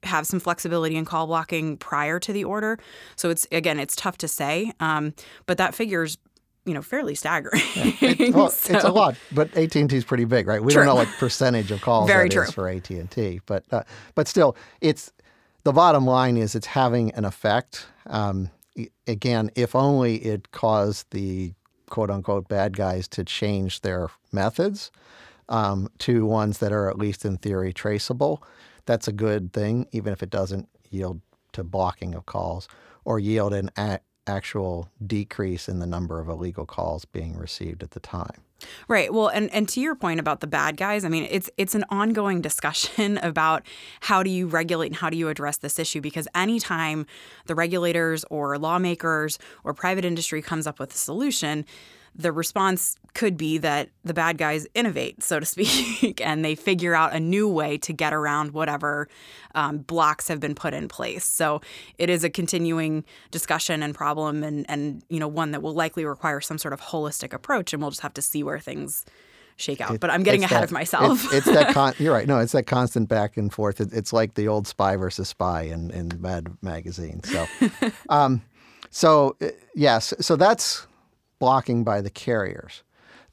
have 0.03 0.27
some 0.27 0.39
flexibility 0.39 0.95
in 0.95 1.05
call 1.05 1.27
blocking 1.27 1.77
prior 1.77 2.19
to 2.19 2.33
the 2.33 2.43
order. 2.43 2.77
So 3.15 3.29
it's 3.29 3.47
again, 3.51 3.79
it's 3.79 3.95
tough 3.95 4.17
to 4.19 4.27
say, 4.27 4.73
um, 4.79 5.13
but 5.45 5.57
that 5.57 5.75
figure's 5.75 6.17
you 6.65 6.73
know 6.73 6.81
fairly 6.81 7.15
staggering. 7.15 7.61
Yeah. 7.75 7.93
It, 8.01 8.33
well, 8.33 8.49
so, 8.49 8.75
it's 8.75 8.83
a 8.83 8.91
lot, 8.91 9.15
but 9.31 9.55
AT 9.55 9.75
and 9.75 9.89
T 9.89 9.97
is 9.97 10.03
pretty 10.03 10.25
big, 10.25 10.47
right? 10.47 10.61
We 10.61 10.71
true. 10.71 10.81
don't 10.81 10.87
know 10.87 10.95
what 10.95 11.09
percentage 11.19 11.71
of 11.71 11.81
calls 11.81 12.07
Very 12.07 12.29
that 12.29 12.33
true. 12.33 12.43
is 12.43 12.51
for 12.51 12.69
AT 12.69 12.89
and 12.89 13.09
T, 13.09 13.41
but 13.45 13.63
uh, 13.71 13.83
but 14.15 14.27
still, 14.27 14.55
it's 14.81 15.11
the 15.63 15.73
bottom 15.73 16.05
line 16.05 16.37
is 16.37 16.55
it's 16.55 16.67
having 16.67 17.11
an 17.13 17.25
effect. 17.25 17.87
Um, 18.07 18.49
again, 19.07 19.51
if 19.55 19.75
only 19.75 20.15
it 20.17 20.51
caused 20.51 21.11
the 21.11 21.53
quote 21.89 22.09
unquote 22.09 22.47
bad 22.47 22.75
guys 22.75 23.07
to 23.07 23.23
change 23.23 23.81
their 23.81 24.09
methods 24.31 24.91
um, 25.49 25.89
to 25.99 26.25
ones 26.25 26.57
that 26.59 26.71
are 26.71 26.89
at 26.89 26.97
least 26.97 27.25
in 27.25 27.37
theory 27.37 27.73
traceable. 27.73 28.43
That's 28.85 29.07
a 29.07 29.13
good 29.13 29.53
thing, 29.53 29.87
even 29.91 30.13
if 30.13 30.23
it 30.23 30.29
doesn't 30.29 30.67
yield 30.89 31.21
to 31.53 31.63
blocking 31.63 32.15
of 32.15 32.25
calls 32.25 32.67
or 33.05 33.19
yield 33.19 33.53
an 33.53 33.69
a- 33.77 33.99
actual 34.27 34.89
decrease 35.05 35.67
in 35.67 35.79
the 35.79 35.85
number 35.85 36.19
of 36.19 36.29
illegal 36.29 36.65
calls 36.65 37.05
being 37.05 37.37
received 37.37 37.83
at 37.83 37.91
the 37.91 37.99
time. 37.99 38.41
Right. 38.87 39.13
Well, 39.13 39.27
and 39.27 39.53
and 39.53 39.67
to 39.69 39.81
your 39.81 39.93
point 39.93 40.21
about 40.21 40.39
the 40.39 40.47
bad 40.47 40.77
guys, 40.77 41.03
I 41.03 41.09
mean, 41.09 41.27
it's 41.29 41.49
it's 41.57 41.75
an 41.75 41.83
ongoing 41.89 42.41
discussion 42.41 43.17
about 43.23 43.63
how 44.01 44.23
do 44.23 44.29
you 44.29 44.47
regulate 44.47 44.87
and 44.87 44.95
how 44.95 45.09
do 45.09 45.17
you 45.17 45.29
address 45.29 45.57
this 45.57 45.79
issue 45.79 45.99
because 45.99 46.27
anytime 46.33 47.05
the 47.45 47.55
regulators 47.55 48.23
or 48.29 48.57
lawmakers 48.57 49.37
or 49.63 49.73
private 49.73 50.05
industry 50.05 50.41
comes 50.41 50.65
up 50.65 50.79
with 50.79 50.93
a 50.93 50.97
solution, 50.97 51.65
the 52.15 52.31
response 52.31 52.95
could 53.13 53.37
be 53.37 53.57
that 53.59 53.89
the 54.03 54.13
bad 54.13 54.37
guys 54.37 54.67
innovate, 54.73 55.23
so 55.23 55.39
to 55.39 55.45
speak, 55.47 56.21
and 56.21 56.43
they 56.43 56.55
figure 56.55 56.93
out 56.93 57.13
a 57.13 57.19
new 57.19 57.47
way 57.47 57.77
to 57.79 57.93
get 57.93 58.13
around 58.13 58.51
whatever 58.51 59.07
um, 59.55 59.79
blocks 59.79 60.27
have 60.27 60.39
been 60.39 60.55
put 60.55 60.73
in 60.73 60.87
place. 60.87 61.25
So 61.25 61.61
it 61.97 62.09
is 62.09 62.23
a 62.23 62.29
continuing 62.29 63.03
discussion 63.31 63.83
and 63.83 63.93
problem, 63.95 64.43
and 64.43 64.65
and 64.69 65.03
you 65.09 65.19
know 65.19 65.27
one 65.27 65.51
that 65.51 65.61
will 65.61 65.73
likely 65.73 66.05
require 66.05 66.41
some 66.41 66.57
sort 66.57 66.73
of 66.73 66.81
holistic 66.81 67.33
approach, 67.33 67.73
and 67.73 67.81
we'll 67.81 67.91
just 67.91 68.01
have 68.01 68.13
to 68.15 68.21
see 68.21 68.43
where 68.43 68.59
things 68.59 69.05
shake 69.55 69.81
out. 69.81 69.95
It, 69.95 70.01
but 70.01 70.09
I'm 70.09 70.23
getting 70.23 70.43
ahead 70.43 70.61
that, 70.61 70.65
of 70.65 70.71
myself. 70.71 71.25
It's, 71.25 71.47
it's 71.47 71.57
that 71.57 71.67
con- 71.73 71.93
you're 71.99 72.13
right. 72.13 72.27
No, 72.27 72.39
it's 72.39 72.53
that 72.53 72.67
constant 72.67 73.09
back 73.09 73.37
and 73.37 73.51
forth. 73.51 73.81
It, 73.81 73.93
it's 73.93 74.13
like 74.13 74.35
the 74.35 74.47
old 74.47 74.67
spy 74.67 74.95
versus 74.95 75.29
spy 75.29 75.63
in 75.63 75.91
in 75.91 76.11
Mad 76.19 76.55
magazine. 76.61 77.21
So, 77.23 77.47
um, 78.09 78.41
so 78.89 79.35
uh, 79.41 79.47
yes, 79.75 80.13
so 80.19 80.35
that's 80.35 80.87
blocking 81.43 81.83
by 81.83 81.99
the 81.99 82.09
carriers. 82.09 82.83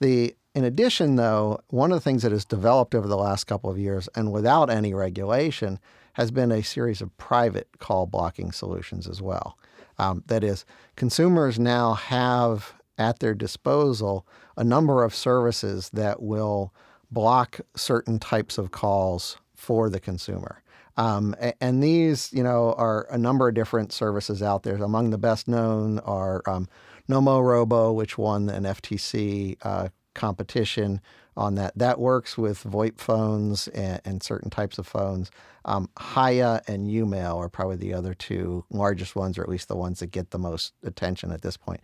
The 0.00 0.34
in 0.52 0.64
addition, 0.64 1.14
though, 1.14 1.60
one 1.68 1.92
of 1.92 1.96
the 1.96 2.00
things 2.00 2.24
that 2.24 2.32
has 2.32 2.44
developed 2.44 2.92
over 2.92 3.06
the 3.06 3.16
last 3.16 3.44
couple 3.44 3.70
of 3.70 3.78
years 3.78 4.08
and 4.16 4.32
without 4.32 4.68
any 4.68 4.92
regulation 4.92 5.78
has 6.14 6.32
been 6.32 6.50
a 6.50 6.60
series 6.60 7.00
of 7.00 7.16
private 7.18 7.68
call 7.78 8.06
blocking 8.06 8.50
solutions 8.50 9.06
as 9.06 9.22
well. 9.22 9.56
Um, 9.96 10.24
that 10.26 10.42
is, 10.42 10.64
consumers 10.96 11.60
now 11.60 11.94
have 11.94 12.72
at 12.98 13.20
their 13.20 13.32
disposal 13.32 14.26
a 14.56 14.64
number 14.64 15.04
of 15.04 15.14
services 15.14 15.88
that 15.90 16.20
will 16.20 16.74
block 17.12 17.60
certain 17.76 18.18
types 18.18 18.58
of 18.58 18.72
calls 18.72 19.36
for 19.54 19.88
the 19.88 20.00
consumer. 20.00 20.64
Um, 20.96 21.36
and 21.60 21.80
these, 21.80 22.32
you 22.32 22.42
know, 22.42 22.72
are 22.72 23.06
a 23.08 23.16
number 23.16 23.46
of 23.46 23.54
different 23.54 23.92
services 23.92 24.42
out 24.42 24.64
there. 24.64 24.74
Among 24.74 25.10
the 25.10 25.16
best 25.16 25.46
known 25.46 26.00
are 26.00 26.42
um, 26.48 26.68
Nomorobo, 27.08 27.94
which 27.94 28.18
won 28.18 28.48
an 28.48 28.64
FTC 28.64 29.56
uh, 29.62 29.88
competition 30.14 31.00
on 31.36 31.54
that. 31.54 31.72
That 31.76 31.98
works 31.98 32.36
with 32.36 32.62
VoIP 32.64 32.98
phones 32.98 33.68
and, 33.68 34.00
and 34.04 34.22
certain 34.22 34.50
types 34.50 34.78
of 34.78 34.86
phones. 34.86 35.30
Um, 35.64 35.88
Hiya 36.14 36.62
and 36.66 36.88
YouMail 36.88 37.36
are 37.36 37.48
probably 37.48 37.76
the 37.76 37.94
other 37.94 38.14
two 38.14 38.64
largest 38.70 39.14
ones, 39.14 39.38
or 39.38 39.42
at 39.42 39.48
least 39.48 39.68
the 39.68 39.76
ones 39.76 40.00
that 40.00 40.08
get 40.10 40.30
the 40.30 40.38
most 40.38 40.74
attention 40.82 41.32
at 41.32 41.42
this 41.42 41.56
point. 41.56 41.80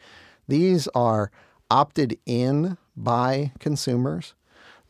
These 0.48 0.88
are 0.88 1.30
opted 1.70 2.18
in 2.26 2.78
by 2.96 3.52
consumers. 3.58 4.34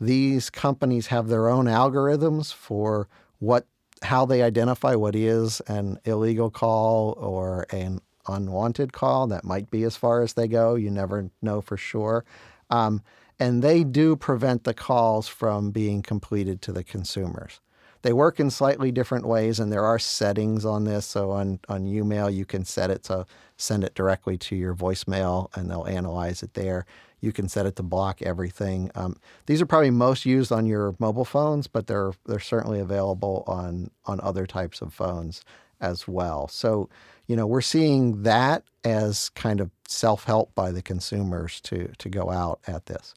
These 0.01 0.51
companies 0.51 1.07
have 1.09 1.29
their 1.29 1.49
own 1.49 1.67
algorithms 1.67 2.53
for 2.53 3.09
what 3.39 3.67
how 4.03 4.27
they 4.27 4.43
identify 4.43 4.95
what 4.95 5.17
is 5.17 5.61
an 5.69 5.99
illegal 6.05 6.51
call 6.51 7.13
or 7.19 7.67
an 7.71 8.01
unwanted 8.29 8.93
call. 8.93 9.27
That 9.27 9.45
might 9.45 9.71
be 9.71 9.83
as 9.85 9.97
far 9.97 10.23
as 10.23 10.35
they 10.35 10.49
go. 10.49 10.75
You 10.75 10.91
never 10.91 11.31
know 11.43 11.61
for 11.61 11.77
sure. 11.77 12.25
Um, 12.71 13.03
and 13.39 13.63
they 13.63 13.85
do 13.85 14.17
prevent 14.17 14.65
the 14.65 14.75
calls 14.75 15.29
from 15.29 15.71
being 15.71 16.03
completed 16.03 16.63
to 16.63 16.73
the 16.73 16.85
consumers. 16.85 17.61
They 18.03 18.13
work 18.13 18.39
in 18.39 18.51
slightly 18.51 18.93
different 18.93 19.27
ways, 19.27 19.59
and 19.59 19.73
there 19.73 19.85
are 19.85 19.99
settings 19.99 20.65
on 20.65 20.85
this. 20.85 21.07
So 21.07 21.33
on, 21.33 21.59
on 21.69 21.87
YouMail, 21.87 22.33
you 22.33 22.45
can 22.45 22.65
set 22.65 22.91
it 22.91 23.03
to 23.05 23.27
send 23.57 23.85
it 23.85 23.95
directly 23.95 24.39
to 24.39 24.57
your 24.57 24.75
voicemail, 24.75 25.49
and 25.57 25.71
they'll 25.71 25.87
analyze 25.87 26.43
it 26.43 26.55
there. 26.55 26.87
You 27.21 27.33
can 27.33 27.49
set 27.49 27.67
it 27.67 27.75
to 27.77 27.83
block 27.83 28.23
everything. 28.23 28.91
Um, 28.95 29.17
these 29.47 29.61
are 29.61 29.67
probably 29.67 29.91
most 29.91 30.25
used 30.25 30.53
on 30.53 30.67
your 30.67 30.95
mobile 30.99 31.25
phones, 31.25 31.67
but 31.67 31.87
they're 31.87 32.13
they're 32.27 32.39
certainly 32.39 32.79
available 32.79 33.43
on 33.47 33.91
on 34.05 34.21
other 34.21 34.47
types 34.47 34.81
of 34.83 34.95
phones 34.95 35.43
as 35.81 36.07
well. 36.07 36.47
So 36.49 36.89
you 37.27 37.37
know, 37.37 37.47
we're 37.47 37.61
seeing 37.61 38.23
that 38.23 38.65
as 38.85 39.31
kind 39.31 39.61
of 39.61 39.71
self-help 39.89 40.55
by 40.55 40.71
the 40.71 40.83
consumers 40.83 41.61
to 41.63 41.89
to 41.99 42.09
go 42.09 42.31
out 42.31 42.61
at 42.67 42.87
this. 42.87 43.15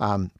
Um, 0.00 0.30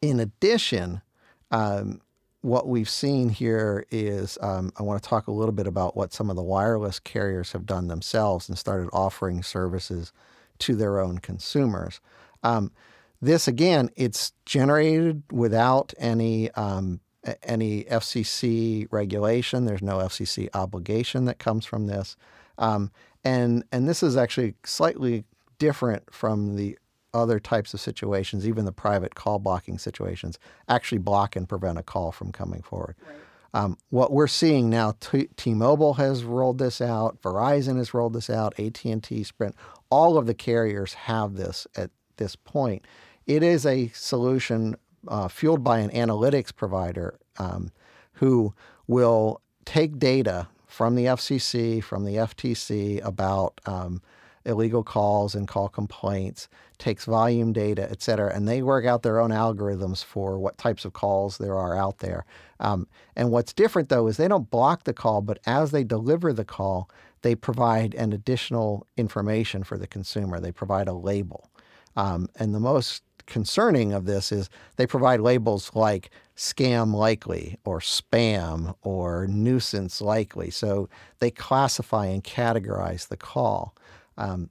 in 0.00 0.18
addition, 0.18 1.02
um, 1.50 2.00
what 2.40 2.66
we've 2.66 2.90
seen 2.90 3.28
here 3.28 3.86
is 3.90 4.36
um, 4.40 4.72
I 4.76 4.82
want 4.82 5.00
to 5.02 5.08
talk 5.08 5.28
a 5.28 5.32
little 5.32 5.52
bit 5.52 5.68
about 5.68 5.96
what 5.96 6.12
some 6.12 6.28
of 6.28 6.36
the 6.36 6.42
wireless 6.42 6.98
carriers 6.98 7.52
have 7.52 7.66
done 7.66 7.86
themselves 7.86 8.48
and 8.48 8.58
started 8.58 8.90
offering 8.92 9.42
services 9.42 10.12
to 10.58 10.74
their 10.74 10.98
own 10.98 11.18
consumers. 11.18 12.00
Um, 12.42 12.72
this 13.20 13.46
again, 13.46 13.90
it's 13.94 14.32
generated 14.44 15.22
without 15.30 15.94
any 15.98 16.50
um, 16.52 16.98
any 17.42 17.84
FCC 17.84 18.86
regulation. 18.90 19.64
There's 19.64 19.82
no 19.82 19.98
FCC 19.98 20.48
obligation 20.54 21.24
that 21.26 21.38
comes 21.38 21.64
from 21.64 21.86
this. 21.86 22.16
Um, 22.58 22.90
and, 23.24 23.64
and 23.72 23.88
this 23.88 24.02
is 24.02 24.16
actually 24.16 24.54
slightly 24.64 25.24
different 25.58 26.12
from 26.12 26.56
the 26.56 26.78
other 27.14 27.38
types 27.38 27.74
of 27.74 27.80
situations, 27.80 28.46
even 28.46 28.64
the 28.64 28.72
private 28.72 29.14
call 29.14 29.38
blocking 29.38 29.78
situations, 29.78 30.38
actually 30.68 30.98
block 30.98 31.36
and 31.36 31.48
prevent 31.48 31.78
a 31.78 31.82
call 31.82 32.10
from 32.10 32.32
coming 32.32 32.62
forward. 32.62 32.96
Right. 33.06 33.16
Um, 33.54 33.76
what 33.90 34.12
we're 34.12 34.28
seeing 34.28 34.70
now, 34.70 34.94
T- 35.00 35.28
mobile 35.54 35.94
has 35.94 36.24
rolled 36.24 36.58
this 36.58 36.80
out, 36.80 37.20
Verizon 37.20 37.76
has 37.76 37.92
rolled 37.92 38.14
this 38.14 38.30
out, 38.30 38.58
AT&T, 38.58 39.22
Sprint, 39.24 39.54
all 39.90 40.16
of 40.16 40.26
the 40.26 40.34
carriers 40.34 40.94
have 40.94 41.34
this 41.34 41.66
at 41.76 41.90
this 42.16 42.34
point. 42.34 42.86
It 43.26 43.42
is 43.42 43.66
a 43.66 43.88
solution 43.88 44.76
uh, 45.08 45.28
fueled 45.28 45.64
by 45.64 45.78
an 45.78 45.90
analytics 45.90 46.54
provider 46.54 47.18
um, 47.38 47.70
who 48.14 48.54
will 48.86 49.40
take 49.64 49.98
data 49.98 50.48
from 50.66 50.94
the 50.94 51.04
FCC, 51.04 51.82
from 51.82 52.04
the 52.04 52.16
FTC 52.16 53.04
about 53.04 53.60
um, 53.66 54.00
illegal 54.44 54.82
calls 54.82 55.34
and 55.34 55.46
call 55.46 55.68
complaints, 55.68 56.48
takes 56.78 57.04
volume 57.04 57.52
data, 57.52 57.88
et 57.90 58.02
cetera, 58.02 58.34
and 58.34 58.48
they 58.48 58.62
work 58.62 58.84
out 58.84 59.02
their 59.02 59.20
own 59.20 59.30
algorithms 59.30 60.04
for 60.04 60.38
what 60.38 60.58
types 60.58 60.84
of 60.84 60.92
calls 60.92 61.38
there 61.38 61.56
are 61.56 61.76
out 61.76 61.98
there. 61.98 62.24
Um, 62.58 62.86
and 63.14 63.30
what's 63.30 63.52
different 63.52 63.88
though 63.88 64.06
is 64.06 64.16
they 64.16 64.28
don't 64.28 64.50
block 64.50 64.84
the 64.84 64.94
call, 64.94 65.20
but 65.20 65.38
as 65.46 65.70
they 65.70 65.84
deliver 65.84 66.32
the 66.32 66.44
call, 66.44 66.90
they 67.22 67.34
provide 67.34 67.94
an 67.94 68.12
additional 68.12 68.86
information 68.96 69.62
for 69.62 69.78
the 69.78 69.86
consumer. 69.86 70.40
They 70.40 70.52
provide 70.52 70.88
a 70.88 70.92
label. 70.92 71.48
Um, 71.94 72.28
and 72.36 72.54
the 72.54 72.60
most 72.60 73.02
concerning 73.26 73.92
of 73.92 74.06
this 74.06 74.32
is 74.32 74.50
they 74.76 74.86
provide 74.86 75.20
labels 75.20 75.70
like 75.74 76.10
scam 76.36 76.94
likely 76.94 77.58
or 77.64 77.80
spam 77.80 78.74
or 78.82 79.26
nuisance 79.26 80.00
likely. 80.00 80.50
So 80.50 80.88
they 81.18 81.30
classify 81.30 82.06
and 82.06 82.24
categorize 82.24 83.08
the 83.08 83.16
call. 83.16 83.74
Um, 84.16 84.50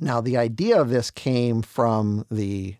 now, 0.00 0.20
the 0.20 0.36
idea 0.36 0.80
of 0.80 0.90
this 0.90 1.10
came 1.10 1.62
from 1.62 2.26
the 2.30 2.76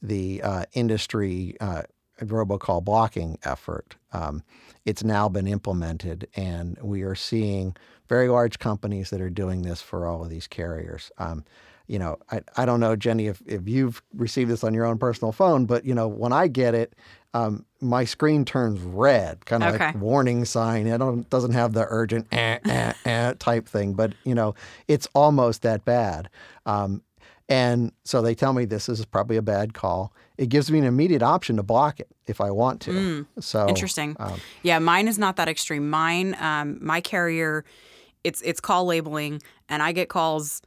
the 0.00 0.42
uh, 0.42 0.64
industry 0.72 1.56
uh, 1.60 1.82
robocall 2.20 2.82
blocking 2.84 3.38
effort 3.44 3.96
Um, 4.12 4.42
it's 4.84 5.04
now 5.04 5.28
been 5.28 5.46
implemented, 5.46 6.28
and 6.34 6.76
we 6.82 7.02
are 7.02 7.14
seeing 7.14 7.76
very 8.08 8.28
large 8.28 8.58
companies 8.58 9.10
that 9.10 9.20
are 9.20 9.30
doing 9.30 9.62
this 9.62 9.80
for 9.80 10.06
all 10.06 10.22
of 10.22 10.30
these 10.30 10.46
carriers. 10.46 11.10
Um, 11.18 11.44
you 11.86 11.98
know, 11.98 12.18
I, 12.30 12.40
I 12.56 12.64
don't 12.64 12.80
know, 12.80 12.96
Jenny, 12.96 13.26
if, 13.26 13.42
if 13.46 13.68
you've 13.68 14.02
received 14.14 14.50
this 14.50 14.64
on 14.64 14.74
your 14.74 14.84
own 14.86 14.98
personal 14.98 15.32
phone, 15.32 15.66
but, 15.66 15.84
you 15.84 15.94
know, 15.94 16.08
when 16.08 16.32
I 16.32 16.48
get 16.48 16.74
it, 16.74 16.94
um, 17.34 17.64
my 17.80 18.04
screen 18.04 18.44
turns 18.44 18.80
red, 18.80 19.44
kind 19.46 19.62
of 19.62 19.74
Okay. 19.74 19.86
like 19.86 19.94
warning 20.00 20.44
sign. 20.44 20.86
It 20.86 20.98
don't, 20.98 21.28
doesn't 21.30 21.52
have 21.52 21.72
the 21.72 21.86
urgent 21.88 22.26
eh, 22.32 22.58
eh, 22.68 22.92
eh, 23.04 23.34
type 23.38 23.66
thing, 23.68 23.94
but, 23.94 24.12
you 24.24 24.34
know, 24.34 24.54
it's 24.88 25.08
almost 25.14 25.62
that 25.62 25.84
bad. 25.84 26.28
Um, 26.66 27.02
and 27.48 27.92
so 28.04 28.22
they 28.22 28.34
tell 28.34 28.52
me 28.52 28.64
this 28.64 28.88
is 28.88 29.04
probably 29.04 29.36
a 29.36 29.42
bad 29.42 29.74
call. 29.74 30.12
It 30.38 30.48
gives 30.48 30.70
me 30.70 30.78
an 30.78 30.84
immediate 30.84 31.22
option 31.22 31.56
to 31.56 31.62
block 31.62 32.00
it 32.00 32.08
if 32.26 32.40
I 32.40 32.50
want 32.50 32.80
to. 32.82 33.26
so 33.40 33.66
Interesting. 33.68 34.16
um, 34.20 34.40
yeah, 34.62 34.78
mine 34.78 35.08
is 35.08 35.18
not 35.18 35.36
that 35.36 35.48
extreme. 35.48 35.90
Mine, 35.90 36.36
um, 36.40 36.78
my 36.80 37.00
carrier, 37.00 37.64
it's 38.24 38.40
it's 38.42 38.60
call 38.60 38.84
labeling, 38.86 39.42
and 39.68 39.82
I 39.82 39.92
get 39.92 40.08
calls 40.08 40.62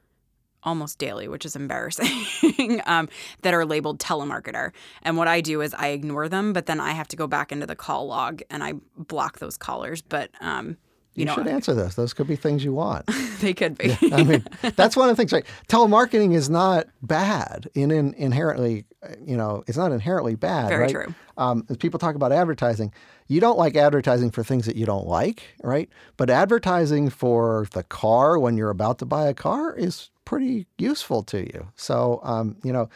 almost 0.65 0.97
daily, 0.97 1.27
which 1.27 1.45
is 1.45 1.55
embarrassing, 1.55 2.81
um, 2.85 3.07
that 3.43 3.53
are 3.53 3.65
labeled 3.65 3.99
telemarketer. 3.99 4.71
And 5.03 5.17
what 5.17 5.27
I 5.27 5.41
do 5.41 5.61
is 5.61 5.73
I 5.73 5.89
ignore 5.89 6.27
them, 6.27 6.51
but 6.51 6.65
then 6.65 6.79
I 6.79 6.91
have 6.91 7.07
to 7.09 7.15
go 7.15 7.27
back 7.27 7.51
into 7.51 7.65
the 7.65 7.75
call 7.75 8.07
log 8.07 8.41
and 8.49 8.63
I 8.63 8.73
block 8.97 9.39
those 9.39 9.57
callers. 9.57 10.01
But 10.01 10.31
um, 10.41 10.77
you, 11.15 11.21
you 11.21 11.25
know, 11.25 11.35
should 11.35 11.47
answer 11.47 11.73
those. 11.73 11.95
Those 11.95 12.13
could 12.13 12.27
be 12.27 12.35
things 12.35 12.65
you 12.65 12.73
want. 12.73 13.05
they 13.39 13.53
could 13.53 13.77
be. 13.77 13.97
I 14.11 14.23
mean, 14.23 14.43
that's 14.75 14.97
one 14.97 15.09
of 15.09 15.15
the 15.15 15.21
things. 15.21 15.31
Right? 15.31 15.45
Telemarketing 15.69 16.33
is 16.33 16.49
not 16.49 16.87
bad 17.01 17.69
in, 17.73 17.89
in 17.89 18.13
inherently. 18.15 18.83
You 19.25 19.37
know, 19.37 19.63
it's 19.65 19.77
not 19.77 19.93
inherently 19.93 20.35
bad. 20.35 20.67
Very 20.67 20.81
right? 20.83 20.91
true. 20.91 21.15
Um, 21.37 21.65
as 21.69 21.77
people 21.77 21.99
talk 21.99 22.15
about 22.15 22.33
advertising, 22.33 22.91
you 23.27 23.39
don't 23.39 23.57
like 23.57 23.77
advertising 23.77 24.29
for 24.29 24.43
things 24.43 24.65
that 24.65 24.75
you 24.75 24.85
don't 24.85 25.07
like, 25.07 25.43
right? 25.63 25.89
But 26.17 26.29
advertising 26.29 27.09
for 27.09 27.67
the 27.71 27.83
car 27.83 28.37
when 28.37 28.57
you're 28.57 28.69
about 28.69 28.99
to 28.99 29.05
buy 29.05 29.27
a 29.27 29.33
car 29.33 29.73
is 29.73 30.09
pretty 30.25 30.67
useful 30.77 31.23
to 31.23 31.39
you. 31.39 31.67
So, 31.75 32.19
um, 32.23 32.57
you 32.63 32.73
know. 32.73 32.89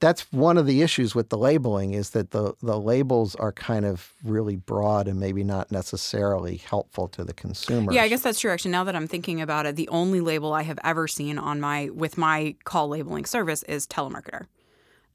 That's 0.00 0.30
one 0.32 0.58
of 0.58 0.66
the 0.66 0.82
issues 0.82 1.14
with 1.14 1.30
the 1.30 1.38
labeling 1.38 1.94
is 1.94 2.10
that 2.10 2.32
the, 2.32 2.52
the 2.62 2.78
labels 2.78 3.34
are 3.36 3.52
kind 3.52 3.86
of 3.86 4.12
really 4.22 4.56
broad 4.56 5.08
and 5.08 5.18
maybe 5.18 5.42
not 5.44 5.72
necessarily 5.72 6.56
helpful 6.56 7.08
to 7.08 7.24
the 7.24 7.32
consumer. 7.32 7.90
Yeah, 7.90 8.02
I 8.02 8.08
guess 8.08 8.20
that's 8.20 8.38
true. 8.40 8.50
Actually, 8.50 8.72
now 8.72 8.84
that 8.84 8.94
I'm 8.94 9.06
thinking 9.06 9.40
about 9.40 9.64
it, 9.64 9.76
the 9.76 9.88
only 9.88 10.20
label 10.20 10.52
I 10.52 10.62
have 10.62 10.78
ever 10.84 11.08
seen 11.08 11.38
on 11.38 11.58
my 11.58 11.88
with 11.88 12.18
my 12.18 12.54
call 12.64 12.88
labeling 12.88 13.24
service 13.24 13.62
is 13.62 13.86
telemarketer. 13.86 14.46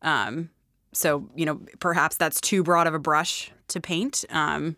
Um, 0.01 0.49
so 0.91 1.29
you 1.35 1.45
know, 1.45 1.61
perhaps 1.79 2.17
that's 2.17 2.41
too 2.41 2.63
broad 2.63 2.87
of 2.87 2.95
a 2.95 2.99
brush 2.99 3.51
to 3.67 3.79
paint. 3.79 4.25
Um, 4.31 4.75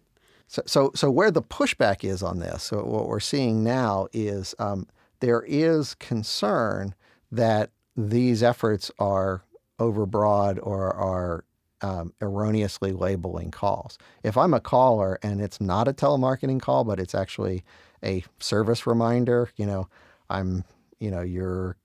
So, 0.47 0.61
so, 0.65 0.91
so 0.93 1.09
where 1.09 1.31
the 1.31 1.43
pushback 1.43 2.03
is 2.03 2.21
on 2.21 2.39
this, 2.39 2.63
so 2.63 2.83
what 2.83 3.07
we're 3.07 3.21
seeing 3.21 3.63
now 3.63 4.07
is 4.11 4.53
um, 4.59 4.87
there 5.21 5.43
is 5.47 5.95
concern 5.95 6.93
that 7.31 7.71
these 7.95 8.43
efforts 8.43 8.91
are 8.99 9.43
overbroad 9.79 10.59
or 10.61 10.93
are 10.93 11.45
um, 11.81 12.13
erroneously 12.21 12.91
labeling 12.91 13.49
calls. 13.49 13.97
If 14.23 14.37
I'm 14.37 14.53
a 14.53 14.59
caller 14.59 15.17
and 15.23 15.41
it's 15.41 15.59
not 15.59 15.87
a 15.87 15.93
telemarketing 15.93 16.61
call, 16.61 16.83
but 16.83 16.99
it's 16.99 17.15
actually 17.15 17.63
a 18.03 18.23
service 18.39 18.85
reminder, 18.85 19.49
you 19.55 19.65
know, 19.65 19.87
I'm, 20.29 20.63
you 20.99 21.09
know, 21.09 21.21
your 21.21 21.77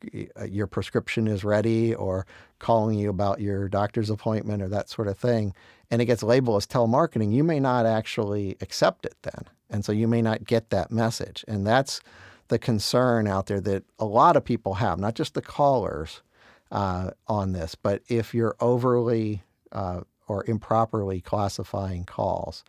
your 0.47 0.67
prescription 0.67 1.27
is 1.27 1.45
ready, 1.45 1.95
or 1.95 2.27
calling 2.59 2.99
you 2.99 3.09
about 3.09 3.41
your 3.41 3.69
doctor's 3.69 4.11
appointment 4.11 4.63
or 4.63 4.69
that 4.69 4.91
sort 4.91 5.09
of 5.09 5.19
thing, 5.19 5.55
and 5.91 6.03
it 6.03 6.05
gets 6.05 6.23
labeled 6.23 6.59
as 6.59 6.67
telemarketing, 6.67 7.33
you 7.33 7.43
may 7.43 7.59
not 7.59 7.87
actually 7.87 8.57
accept 8.61 9.07
it 9.07 9.17
then, 9.23 9.45
and 9.71 9.85
so 9.87 9.93
you 9.93 10.07
may 10.07 10.21
not 10.21 10.45
get 10.45 10.69
that 10.69 10.91
message, 10.91 11.47
and 11.49 11.67
that's 11.67 12.01
the 12.49 12.59
concern 12.59 13.27
out 13.27 13.47
there 13.47 13.61
that 13.61 13.85
a 13.99 14.05
lot 14.05 14.37
of 14.37 14.45
people 14.45 14.75
have, 14.75 14.99
not 14.99 15.15
just 15.15 15.35
the 15.35 15.43
callers 15.43 16.23
uh, 16.71 17.11
on 17.27 17.53
this, 17.53 17.75
but 17.75 18.03
if 18.09 18.35
you're 18.35 18.57
overly 18.61 19.43
uh, 19.73 20.01
or 20.29 20.45
improperly 20.47 21.21
classifying 21.21 22.05
calls, 22.05 22.65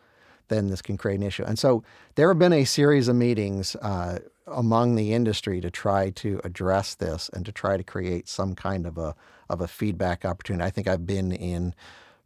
then 0.48 0.68
this 0.68 0.82
can 0.82 0.96
create 0.96 1.16
an 1.16 1.26
issue. 1.26 1.44
And 1.44 1.58
so 1.58 1.82
there 2.14 2.28
have 2.28 2.38
been 2.38 2.52
a 2.52 2.64
series 2.64 3.08
of 3.08 3.16
meetings 3.16 3.76
uh, 3.76 4.20
among 4.46 4.94
the 4.94 5.12
industry 5.12 5.60
to 5.60 5.70
try 5.70 6.10
to 6.10 6.40
address 6.42 6.94
this 6.94 7.28
and 7.32 7.44
to 7.44 7.52
try 7.52 7.76
to 7.76 7.84
create 7.84 8.28
some 8.28 8.54
kind 8.54 8.86
of 8.86 8.98
a 8.98 9.14
of 9.50 9.60
a 9.62 9.68
feedback 9.68 10.26
opportunity. 10.26 10.64
I 10.64 10.70
think 10.70 10.86
I've 10.86 11.06
been 11.06 11.32
in 11.32 11.74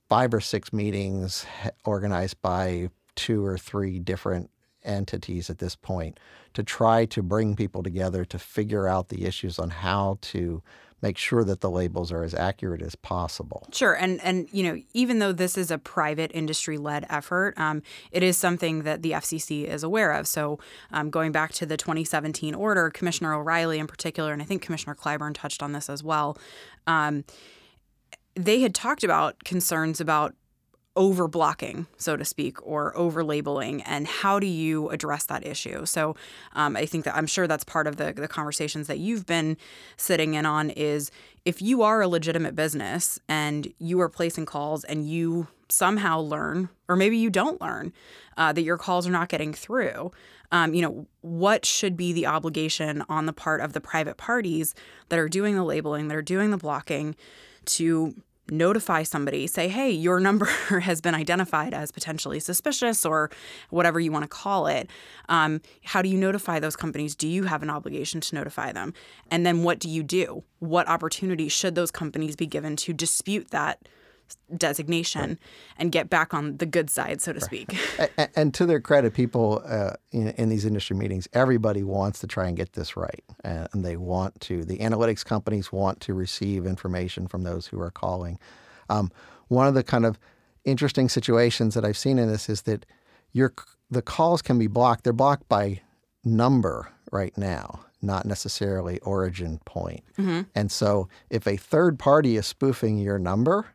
five 0.08 0.34
or 0.34 0.40
six 0.40 0.72
meetings 0.72 1.46
organized 1.84 2.42
by 2.42 2.90
two 3.14 3.44
or 3.44 3.56
three 3.56 3.98
different 4.00 4.50
entities 4.84 5.50
at 5.50 5.58
this 5.58 5.76
point 5.76 6.18
to 6.54 6.62
try 6.62 7.04
to 7.06 7.22
bring 7.22 7.56
people 7.56 7.82
together 7.82 8.24
to 8.24 8.38
figure 8.38 8.86
out 8.86 9.08
the 9.08 9.24
issues 9.24 9.58
on 9.58 9.70
how 9.70 10.18
to 10.20 10.62
make 11.02 11.18
sure 11.18 11.42
that 11.42 11.60
the 11.60 11.68
labels 11.68 12.12
are 12.12 12.22
as 12.22 12.32
accurate 12.32 12.80
as 12.80 12.94
possible. 12.94 13.66
Sure, 13.72 13.92
and 13.92 14.22
and 14.22 14.48
you 14.52 14.62
know, 14.62 14.80
even 14.94 15.18
though 15.18 15.32
this 15.32 15.58
is 15.58 15.70
a 15.70 15.78
private 15.78 16.30
industry 16.32 16.78
led 16.78 17.04
effort, 17.10 17.58
um, 17.58 17.82
it 18.12 18.22
is 18.22 18.38
something 18.38 18.84
that 18.84 19.02
the 19.02 19.10
FCC 19.10 19.66
is 19.66 19.82
aware 19.82 20.12
of. 20.12 20.26
So, 20.26 20.60
um, 20.92 21.10
going 21.10 21.32
back 21.32 21.52
to 21.54 21.66
the 21.66 21.76
2017 21.76 22.54
order, 22.54 22.88
Commissioner 22.90 23.34
O'Rielly 23.34 23.78
in 23.78 23.88
particular, 23.88 24.32
and 24.32 24.40
I 24.40 24.44
think 24.44 24.62
Commissioner 24.62 24.94
Clyburn 24.94 25.34
touched 25.34 25.62
on 25.62 25.72
this 25.72 25.90
as 25.90 26.02
well. 26.02 26.38
Um, 26.86 27.24
they 28.34 28.60
had 28.60 28.74
talked 28.74 29.04
about 29.04 29.44
concerns 29.44 30.00
about 30.00 30.34
over 30.94 31.26
blocking, 31.26 31.86
so 31.96 32.16
to 32.16 32.24
speak, 32.24 32.64
or 32.66 32.96
over 32.96 33.24
labeling, 33.24 33.82
and 33.82 34.06
how 34.06 34.38
do 34.38 34.46
you 34.46 34.88
address 34.90 35.24
that 35.26 35.46
issue? 35.46 35.86
So, 35.86 36.14
um, 36.52 36.76
I 36.76 36.84
think 36.86 37.04
that 37.04 37.16
I'm 37.16 37.26
sure 37.26 37.46
that's 37.46 37.64
part 37.64 37.86
of 37.86 37.96
the 37.96 38.12
the 38.12 38.28
conversations 38.28 38.88
that 38.88 38.98
you've 38.98 39.26
been 39.26 39.56
sitting 39.96 40.34
in 40.34 40.44
on 40.44 40.70
is 40.70 41.10
if 41.44 41.62
you 41.62 41.82
are 41.82 42.02
a 42.02 42.08
legitimate 42.08 42.54
business 42.54 43.18
and 43.28 43.72
you 43.78 44.00
are 44.00 44.08
placing 44.08 44.46
calls 44.46 44.84
and 44.84 45.08
you 45.08 45.48
somehow 45.68 46.20
learn, 46.20 46.68
or 46.88 46.96
maybe 46.96 47.16
you 47.16 47.30
don't 47.30 47.60
learn, 47.60 47.92
uh, 48.36 48.52
that 48.52 48.62
your 48.62 48.76
calls 48.76 49.06
are 49.06 49.10
not 49.10 49.28
getting 49.28 49.52
through. 49.54 50.10
Um, 50.50 50.74
you 50.74 50.82
know, 50.82 51.06
what 51.22 51.64
should 51.64 51.96
be 51.96 52.12
the 52.12 52.26
obligation 52.26 53.02
on 53.08 53.24
the 53.24 53.32
part 53.32 53.62
of 53.62 53.72
the 53.72 53.80
private 53.80 54.18
parties 54.18 54.74
that 55.08 55.18
are 55.18 55.28
doing 55.28 55.56
the 55.56 55.64
labeling, 55.64 56.08
that 56.08 56.16
are 56.16 56.22
doing 56.22 56.50
the 56.50 56.58
blocking, 56.58 57.16
to 57.64 58.14
notify 58.52 59.02
somebody, 59.02 59.46
say, 59.46 59.68
hey, 59.68 59.90
your 59.90 60.20
number 60.20 60.44
has 60.82 61.00
been 61.00 61.14
identified 61.14 61.74
as 61.74 61.90
potentially 61.90 62.38
suspicious 62.38 63.04
or 63.04 63.30
whatever 63.70 63.98
you 63.98 64.12
want 64.12 64.22
to 64.24 64.28
call 64.28 64.66
it. 64.66 64.88
Um, 65.28 65.60
how 65.84 66.02
do 66.02 66.08
you 66.08 66.18
notify 66.18 66.60
those 66.60 66.76
companies? 66.76 67.16
Do 67.16 67.26
you 67.26 67.44
have 67.44 67.62
an 67.62 67.70
obligation 67.70 68.20
to 68.20 68.34
notify 68.34 68.72
them? 68.72 68.94
And 69.30 69.44
then 69.44 69.62
what 69.62 69.78
do 69.78 69.88
you 69.88 70.02
do? 70.02 70.44
What 70.58 70.88
opportunity 70.88 71.48
should 71.48 71.74
those 71.74 71.90
companies 71.90 72.36
be 72.36 72.46
given 72.46 72.76
to 72.76 72.92
dispute 72.92 73.50
that 73.50 73.88
designation 74.56 75.38
and 75.76 75.92
get 75.92 76.10
back 76.10 76.34
on 76.34 76.56
the 76.58 76.66
good 76.66 76.90
side, 76.90 77.20
so 77.20 77.32
to 77.32 77.40
speak? 77.40 77.76
and, 78.16 78.28
and 78.36 78.54
to 78.54 78.66
their 78.66 78.80
credit, 78.80 79.14
people 79.14 79.62
uh, 79.66 79.92
in, 80.10 80.28
in 80.30 80.48
these 80.48 80.64
industry 80.64 80.96
meetings, 80.96 81.28
everybody 81.32 81.82
wants 81.82 82.20
to 82.20 82.26
try 82.26 82.46
and 82.48 82.56
get 82.56 82.72
this 82.72 82.96
right, 82.96 83.24
and, 83.44 83.68
they 83.82 83.96
want 83.96 84.40
to. 84.40 84.64
The 84.64 84.78
analytics 84.78 85.24
companies 85.24 85.72
want 85.72 86.00
to 86.02 86.14
receive 86.14 86.66
information 86.66 87.26
from 87.26 87.42
those 87.42 87.66
who 87.66 87.80
are 87.80 87.90
calling. 87.90 88.38
Um, 88.88 89.10
one 89.48 89.66
of 89.66 89.74
the 89.74 89.82
kind 89.82 90.06
of 90.06 90.18
interesting 90.64 91.08
situations 91.08 91.74
that 91.74 91.84
I've 91.84 91.96
seen 91.96 92.18
in 92.18 92.28
this 92.28 92.48
is 92.48 92.62
that 92.62 92.86
your 93.32 93.52
the 93.90 94.02
calls 94.02 94.42
can 94.42 94.58
be 94.58 94.66
blocked. 94.66 95.04
They're 95.04 95.12
blocked 95.12 95.48
by 95.48 95.80
number 96.24 96.88
right 97.10 97.36
now, 97.36 97.80
not 98.00 98.24
necessarily 98.24 98.98
origin 99.00 99.60
point. 99.64 100.02
And 100.54 100.70
so, 100.70 101.08
if 101.30 101.46
a 101.46 101.56
third 101.56 101.98
party 101.98 102.36
is 102.36 102.46
spoofing 102.46 102.98
your 102.98 103.18
number, 103.18 103.66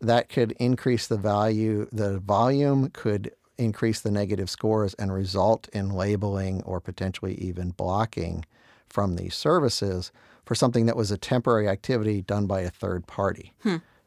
that 0.00 0.28
could 0.28 0.52
increase 0.52 1.06
the 1.06 1.16
value, 1.16 1.88
the 1.92 2.18
volume 2.18 2.90
could 2.90 3.32
increase 3.58 4.00
the 4.00 4.10
negative 4.10 4.50
scores 4.50 4.94
and 4.94 5.12
result 5.12 5.68
in 5.72 5.90
labeling 5.90 6.62
or 6.64 6.80
potentially 6.80 7.34
even 7.36 7.70
blocking 7.70 8.44
from 8.88 9.16
these 9.16 9.34
services 9.34 10.12
for 10.44 10.54
something 10.54 10.86
that 10.86 10.96
was 10.96 11.10
a 11.10 11.16
temporary 11.16 11.68
activity 11.68 12.22
done 12.22 12.46
by 12.46 12.60
a 12.60 12.70
third 12.70 13.06
party. 13.06 13.52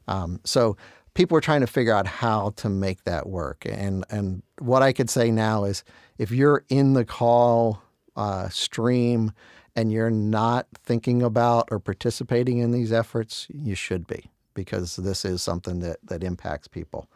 Um, 0.07 0.39
so 0.43 0.77
people 1.15 1.35
are 1.37 1.41
trying 1.41 1.61
to 1.61 1.67
figure 1.67 1.93
out 1.93 2.05
how 2.07 2.51
to 2.57 2.69
make 2.69 3.03
that 3.03 3.27
work. 3.27 3.65
And, 3.67 4.05
and 4.09 4.43
what 4.59 4.83
I 4.83 4.93
could 4.93 5.09
say 5.09 5.31
now 5.31 5.63
is 5.63 5.83
if 6.17 6.31
you're 6.31 6.63
in 6.69 6.93
the 6.93 7.05
call 7.05 7.81
uh, 8.15 8.49
stream 8.49 9.31
and 9.75 9.91
you're 9.91 10.11
not 10.11 10.67
thinking 10.83 11.21
about 11.21 11.67
or 11.71 11.79
participating 11.79 12.59
in 12.59 12.71
these 12.71 12.91
efforts, 12.93 13.47
you 13.49 13.75
should 13.75 14.07
be 14.07 14.29
because 14.59 14.97
this 14.97 15.23
is 15.23 15.41
something 15.41 15.79
that, 15.79 15.99
that 16.03 16.21
impacts 16.21 16.67
people. 16.67 17.07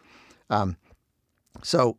Um, 0.50 0.78
so, 1.62 1.98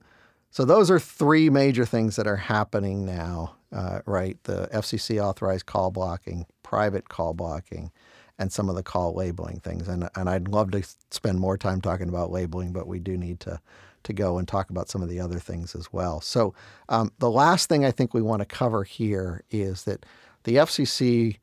so 0.51 0.65
those 0.65 0.91
are 0.91 0.99
three 0.99 1.51
major 1.51 1.85
things 1.85 2.17
that 2.17 2.27
are 2.27 2.37
happening 2.37 3.05
now, 3.05 3.57
uh, 3.71 4.01
right? 4.07 4.43
The 4.45 4.71
FCC 4.73 5.23
authorized 5.23 5.67
call 5.67 5.91
blocking, 5.91 6.47
private 6.63 7.11
call 7.11 7.35
blocking, 7.35 7.93
and 8.39 8.51
some 8.51 8.71
of 8.71 8.75
the 8.75 8.83
call 8.83 9.13
labeling 9.15 9.61
things. 9.61 9.87
And 9.87 10.09
and 10.17 10.31
I'd 10.31 10.49
love 10.49 10.71
to 10.71 10.83
spend 11.11 11.41
more 11.41 11.59
time 11.59 11.83
talking 11.83 12.09
about 12.09 12.31
labeling, 12.31 12.73
but 12.73 12.87
we 12.87 12.99
do 12.99 13.19
need 13.19 13.39
to 13.41 13.61
to 14.05 14.13
go 14.15 14.39
and 14.39 14.49
talk 14.49 14.71
about 14.71 14.89
some 14.89 15.03
of 15.03 15.11
the 15.11 15.21
other 15.21 15.39
things 15.39 15.75
as 15.75 15.93
well. 15.93 16.23
So, 16.23 16.55
um, 16.89 17.13
the 17.19 17.31
last 17.31 17.69
thing 17.69 17.85
I 17.85 17.91
think 17.91 18.15
we 18.15 18.23
want 18.23 18.41
to 18.41 18.47
cover 18.47 18.85
here 18.85 19.45
is 19.51 19.85
that 19.85 20.07
the 20.45 20.57
FCC 20.57 21.37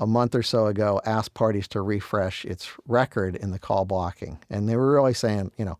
a 0.00 0.06
month 0.06 0.34
or 0.34 0.42
so 0.42 0.66
ago 0.66 1.00
asked 1.04 1.34
parties 1.34 1.68
to 1.68 1.82
refresh 1.82 2.44
its 2.46 2.68
record 2.88 3.36
in 3.36 3.52
the 3.52 3.58
call 3.58 3.84
blocking. 3.84 4.38
And 4.48 4.68
they 4.68 4.74
were 4.74 4.90
really 4.90 5.14
saying, 5.14 5.52
you 5.58 5.64
know, 5.64 5.78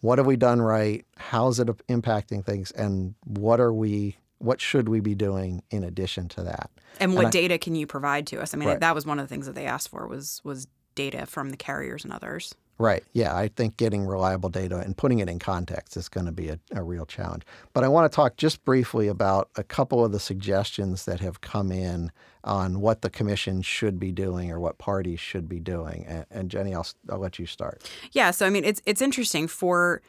what 0.00 0.18
have 0.18 0.26
we 0.26 0.36
done 0.36 0.60
right? 0.60 1.06
How's 1.16 1.60
it 1.60 1.68
impacting 1.88 2.44
things? 2.44 2.72
And 2.72 3.14
what 3.24 3.60
are 3.60 3.72
we 3.72 4.16
what 4.38 4.58
should 4.58 4.88
we 4.88 5.00
be 5.00 5.14
doing 5.14 5.62
in 5.70 5.84
addition 5.84 6.26
to 6.26 6.42
that? 6.42 6.70
And 6.98 7.14
what 7.14 7.26
and 7.26 7.28
I, 7.28 7.30
data 7.30 7.58
can 7.58 7.74
you 7.74 7.86
provide 7.86 8.26
to 8.28 8.40
us? 8.40 8.54
I 8.54 8.56
mean, 8.56 8.70
right. 8.70 8.80
that 8.80 8.94
was 8.94 9.04
one 9.04 9.18
of 9.18 9.24
the 9.24 9.28
things 9.28 9.46
that 9.46 9.54
they 9.54 9.66
asked 9.66 9.90
for 9.90 10.06
was 10.06 10.40
was 10.44 10.66
data 10.94 11.26
from 11.26 11.50
the 11.50 11.56
carriers 11.56 12.04
and 12.04 12.12
others. 12.12 12.54
Right. 12.80 13.04
Yeah, 13.12 13.36
I 13.36 13.48
think 13.48 13.76
getting 13.76 14.06
reliable 14.06 14.48
data 14.48 14.78
and 14.78 14.96
putting 14.96 15.18
it 15.18 15.28
in 15.28 15.38
context 15.38 15.98
is 15.98 16.08
going 16.08 16.24
to 16.24 16.32
be 16.32 16.48
a, 16.48 16.58
a, 16.72 16.82
real 16.82 17.04
challenge. 17.04 17.42
But 17.74 17.84
I 17.84 17.88
want 17.88 18.10
to 18.10 18.16
talk 18.16 18.38
just 18.38 18.64
briefly 18.64 19.06
about 19.06 19.50
a 19.56 19.62
couple 19.62 20.02
of 20.02 20.12
the 20.12 20.18
suggestions 20.18 21.04
that 21.04 21.20
have 21.20 21.42
come 21.42 21.70
in 21.70 22.10
on 22.42 22.80
what 22.80 23.02
the 23.02 23.10
commission 23.10 23.60
should 23.60 24.00
be 24.00 24.12
doing 24.12 24.50
or 24.50 24.58
what 24.58 24.78
parties 24.78 25.20
should 25.20 25.46
be 25.46 25.60
doing. 25.60 26.06
And, 26.08 26.24
and 26.30 26.50
Jenny, 26.50 26.74
I'll, 26.74 26.86
I'll 27.10 27.18
let 27.18 27.38
you 27.38 27.44
start. 27.44 27.86
Yeah. 28.12 28.30
So 28.30 28.46
I 28.46 28.50
mean, 28.50 28.64
it's 28.64 28.80
it's 28.86 29.02
interesting 29.02 29.46
for 29.46 30.00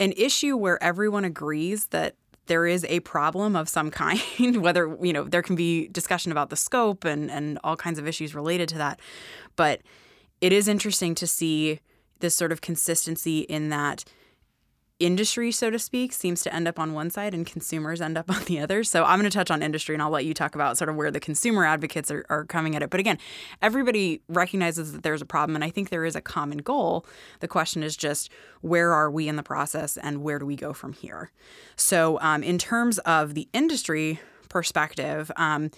an 0.00 0.12
issue 0.16 0.56
where 0.56 0.82
everyone 0.82 1.26
agrees 1.26 1.88
that 1.88 2.16
there 2.46 2.66
is 2.66 2.86
a 2.88 3.00
problem 3.00 3.54
of 3.54 3.68
some 3.68 3.90
kind, 3.90 4.62
whether, 4.62 4.96
you 5.02 5.12
know, 5.12 5.24
there 5.24 5.42
can 5.42 5.56
be 5.56 5.88
discussion 5.88 6.32
about 6.32 6.48
the 6.48 6.56
scope 6.56 7.04
and, 7.04 7.30
and 7.30 7.58
all 7.62 7.76
kinds 7.76 7.98
of 7.98 8.08
issues 8.08 8.34
related 8.34 8.70
to 8.70 8.78
that. 8.78 8.98
But 9.56 9.82
it 10.40 10.54
is 10.54 10.68
interesting 10.68 11.14
to 11.16 11.26
see 11.26 11.80
this 12.20 12.34
sort 12.34 12.52
of 12.52 12.60
consistency 12.60 13.40
in 13.40 13.68
that 13.70 14.04
industry, 15.00 15.50
so 15.50 15.70
to 15.70 15.78
speak, 15.78 16.12
seems 16.12 16.42
to 16.42 16.54
end 16.54 16.68
up 16.68 16.78
on 16.78 16.92
one 16.92 17.10
side 17.10 17.34
and 17.34 17.46
consumers 17.46 18.00
end 18.00 18.16
up 18.16 18.30
on 18.34 18.42
the 18.44 18.60
other. 18.60 18.84
So 18.84 19.04
I'm 19.04 19.18
going 19.18 19.30
to 19.30 19.36
touch 19.36 19.50
on 19.50 19.62
industry 19.62 19.94
and 19.94 20.02
I'll 20.02 20.10
let 20.10 20.24
you 20.24 20.34
talk 20.34 20.54
about 20.54 20.78
sort 20.78 20.88
of 20.88 20.96
where 20.96 21.10
the 21.10 21.20
consumer 21.20 21.64
advocates 21.64 22.10
are, 22.10 22.24
are 22.30 22.44
coming 22.44 22.76
at 22.76 22.82
it. 22.82 22.90
But 22.90 23.00
again, 23.00 23.18
everybody 23.60 24.22
recognizes 24.28 24.92
that 24.92 25.02
there's 25.02 25.22
a 25.22 25.26
problem 25.26 25.56
and 25.56 25.64
I 25.64 25.70
think 25.70 25.90
there 25.90 26.04
is 26.04 26.16
a 26.16 26.20
common 26.20 26.58
goal. 26.58 27.04
The 27.40 27.48
question 27.48 27.82
is 27.82 27.96
just 27.96 28.30
where 28.60 28.92
are 28.92 29.10
we 29.10 29.28
in 29.28 29.36
the 29.36 29.42
process 29.42 29.96
and 29.96 30.22
where 30.22 30.38
do 30.38 30.46
we 30.46 30.56
go 30.56 30.72
from 30.72 30.92
here? 30.92 31.30
So, 31.76 32.18
um, 32.20 32.42
in 32.42 32.58
terms 32.58 32.98
of 33.00 33.34
the 33.34 33.48
industry 33.52 34.20
perspective, 34.48 35.30
um, 35.36 35.70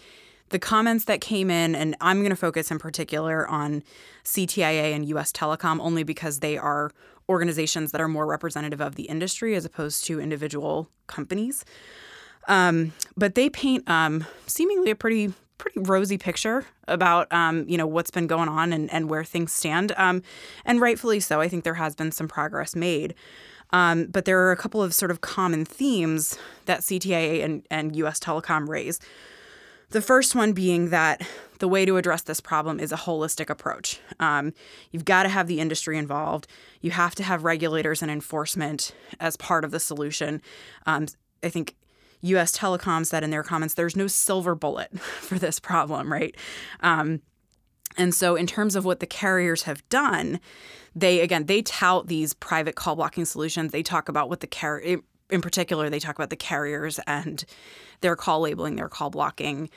the 0.50 0.58
comments 0.58 1.04
that 1.06 1.20
came 1.20 1.50
in, 1.50 1.74
and 1.74 1.96
I'm 2.00 2.20
going 2.20 2.30
to 2.30 2.36
focus 2.36 2.70
in 2.70 2.78
particular 2.78 3.46
on 3.48 3.82
CTIA 4.24 4.94
and 4.94 5.04
US 5.08 5.32
Telecom 5.32 5.80
only 5.80 6.02
because 6.02 6.40
they 6.40 6.56
are 6.56 6.90
organizations 7.28 7.92
that 7.92 8.00
are 8.00 8.08
more 8.08 8.26
representative 8.26 8.80
of 8.80 8.94
the 8.94 9.04
industry 9.04 9.54
as 9.54 9.64
opposed 9.64 10.04
to 10.06 10.20
individual 10.20 10.88
companies. 11.08 11.64
Um, 12.48 12.92
but 13.16 13.34
they 13.34 13.50
paint 13.50 13.88
um, 13.88 14.24
seemingly 14.46 14.90
a 14.90 14.96
pretty 14.96 15.32
pretty 15.58 15.80
rosy 15.80 16.18
picture 16.18 16.66
about 16.86 17.32
um, 17.32 17.66
you 17.66 17.78
know 17.78 17.86
what's 17.86 18.10
been 18.10 18.26
going 18.26 18.48
on 18.48 18.72
and, 18.72 18.92
and 18.92 19.10
where 19.10 19.24
things 19.24 19.52
stand, 19.52 19.92
um, 19.96 20.22
and 20.64 20.80
rightfully 20.80 21.18
so. 21.18 21.40
I 21.40 21.48
think 21.48 21.64
there 21.64 21.74
has 21.74 21.94
been 21.96 22.12
some 22.12 22.28
progress 22.28 22.76
made. 22.76 23.14
Um, 23.70 24.06
but 24.06 24.26
there 24.26 24.40
are 24.46 24.52
a 24.52 24.56
couple 24.56 24.80
of 24.80 24.94
sort 24.94 25.10
of 25.10 25.22
common 25.22 25.64
themes 25.64 26.38
that 26.66 26.80
CTIA 26.82 27.44
and, 27.44 27.66
and 27.68 27.96
US 27.96 28.20
Telecom 28.20 28.68
raise. 28.68 29.00
The 29.90 30.02
first 30.02 30.34
one 30.34 30.52
being 30.52 30.90
that 30.90 31.22
the 31.58 31.68
way 31.68 31.84
to 31.84 31.96
address 31.96 32.22
this 32.22 32.40
problem 32.40 32.80
is 32.80 32.92
a 32.92 32.96
holistic 32.96 33.48
approach. 33.48 34.00
Um, 34.20 34.52
you've 34.90 35.04
got 35.04 35.22
to 35.22 35.28
have 35.28 35.46
the 35.46 35.60
industry 35.60 35.96
involved. 35.96 36.46
You 36.80 36.90
have 36.90 37.14
to 37.14 37.22
have 37.22 37.44
regulators 37.44 38.02
and 38.02 38.10
enforcement 38.10 38.92
as 39.20 39.36
part 39.36 39.64
of 39.64 39.70
the 39.70 39.80
solution. 39.80 40.42
Um, 40.86 41.06
I 41.42 41.48
think 41.48 41.76
US 42.22 42.56
Telecom 42.56 43.06
said 43.06 43.22
in 43.22 43.30
their 43.30 43.42
comments 43.42 43.74
there's 43.74 43.96
no 43.96 44.06
silver 44.06 44.54
bullet 44.54 44.98
for 45.00 45.38
this 45.38 45.60
problem, 45.60 46.12
right? 46.12 46.34
Um, 46.80 47.22
and 47.96 48.14
so, 48.14 48.36
in 48.36 48.46
terms 48.46 48.76
of 48.76 48.84
what 48.84 49.00
the 49.00 49.06
carriers 49.06 49.62
have 49.62 49.88
done, 49.88 50.40
they 50.94 51.20
again 51.20 51.46
they 51.46 51.62
tout 51.62 52.08
these 52.08 52.34
private 52.34 52.74
call 52.74 52.96
blocking 52.96 53.24
solutions. 53.24 53.72
They 53.72 53.82
talk 53.82 54.08
about 54.08 54.28
what 54.28 54.40
the 54.40 54.46
carrier 54.46 54.98
in 55.30 55.40
particular, 55.40 55.90
they 55.90 55.98
talk 55.98 56.16
about 56.16 56.30
the 56.30 56.36
carriers 56.36 57.00
and 57.06 57.44
their 58.00 58.16
call 58.16 58.40
labeling, 58.40 58.76
their 58.76 58.88
call 58.88 59.10
blocking, 59.10 59.70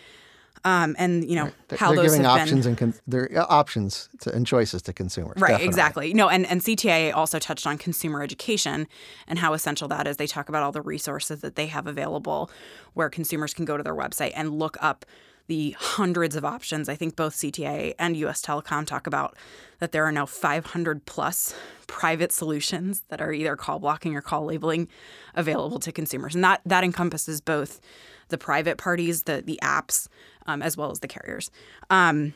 um, 0.66 0.96
and 1.00 1.28
you 1.30 1.36
know 1.36 1.46
right. 1.46 1.80
how 1.80 1.90
they're 1.90 2.04
those 2.04 2.12
giving 2.12 2.24
have 2.26 2.42
options 2.42 2.66
been... 2.66 2.70
and 2.70 2.78
con- 2.78 2.94
they're 3.08 3.30
uh, 3.34 3.46
options 3.48 4.10
to, 4.22 4.34
and 4.34 4.46
choices 4.46 4.82
to 4.84 4.94
consumers. 4.94 5.40
Right, 5.40 5.50
definitely. 5.50 5.68
exactly. 5.68 6.14
No, 6.14 6.30
and 6.30 6.46
and 6.46 6.62
CTIA 6.62 7.14
also 7.14 7.40
touched 7.40 7.66
on 7.66 7.78
consumer 7.78 8.22
education 8.22 8.88
and 9.28 9.40
how 9.40 9.54
essential 9.54 9.88
that 9.88 10.08
is. 10.08 10.18
They 10.18 10.28
talk 10.28 10.50
about 10.50 10.64
all 10.64 10.72
the 10.72 10.82
resources 10.82 11.42
that 11.42 11.56
they 11.56 11.68
have 11.68 11.88
available, 11.88 12.52
where 12.94 13.10
consumers 13.10 13.54
can 13.54 13.66
go 13.66 13.78
to 13.78 13.84
their 13.84 13.96
website 13.96 14.34
and 14.36 14.60
look 14.60 14.78
up 14.82 15.06
the 15.50 15.76
hundreds 15.80 16.36
of 16.36 16.46
options. 16.46 16.88
I 16.88 16.96
think 16.96 17.16
both 17.16 17.34
CTA 17.36 17.96
and 17.98 18.16
US 18.18 18.42
Telecom 18.42 18.86
talk 18.86 19.08
about 19.08 19.36
that 19.80 19.92
there 19.92 20.06
are 20.06 20.12
now 20.12 20.28
500 20.28 21.06
plus 21.06 21.56
private 21.88 22.32
solutions 22.32 23.02
that 23.10 23.20
are 23.20 23.34
either 23.34 23.56
call 23.56 23.80
blocking 23.80 24.16
or 24.16 24.22
call 24.22 24.46
labeling 24.46 24.88
available 25.34 25.80
to 25.80 25.92
consumers. 25.92 26.36
And 26.36 26.44
that, 26.44 26.62
that 26.66 26.84
encompasses 26.84 27.42
both 27.42 27.82
the 28.28 28.38
private 28.38 28.78
parties, 28.78 29.24
the, 29.24 29.42
the 29.44 29.60
apps, 29.64 30.08
um, 30.46 30.62
as 30.62 30.78
well 30.78 30.92
as 30.92 31.00
the 31.00 31.08
carriers. 31.08 31.50
Um, 31.90 32.36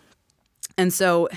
and 0.76 0.92
so, 0.92 1.30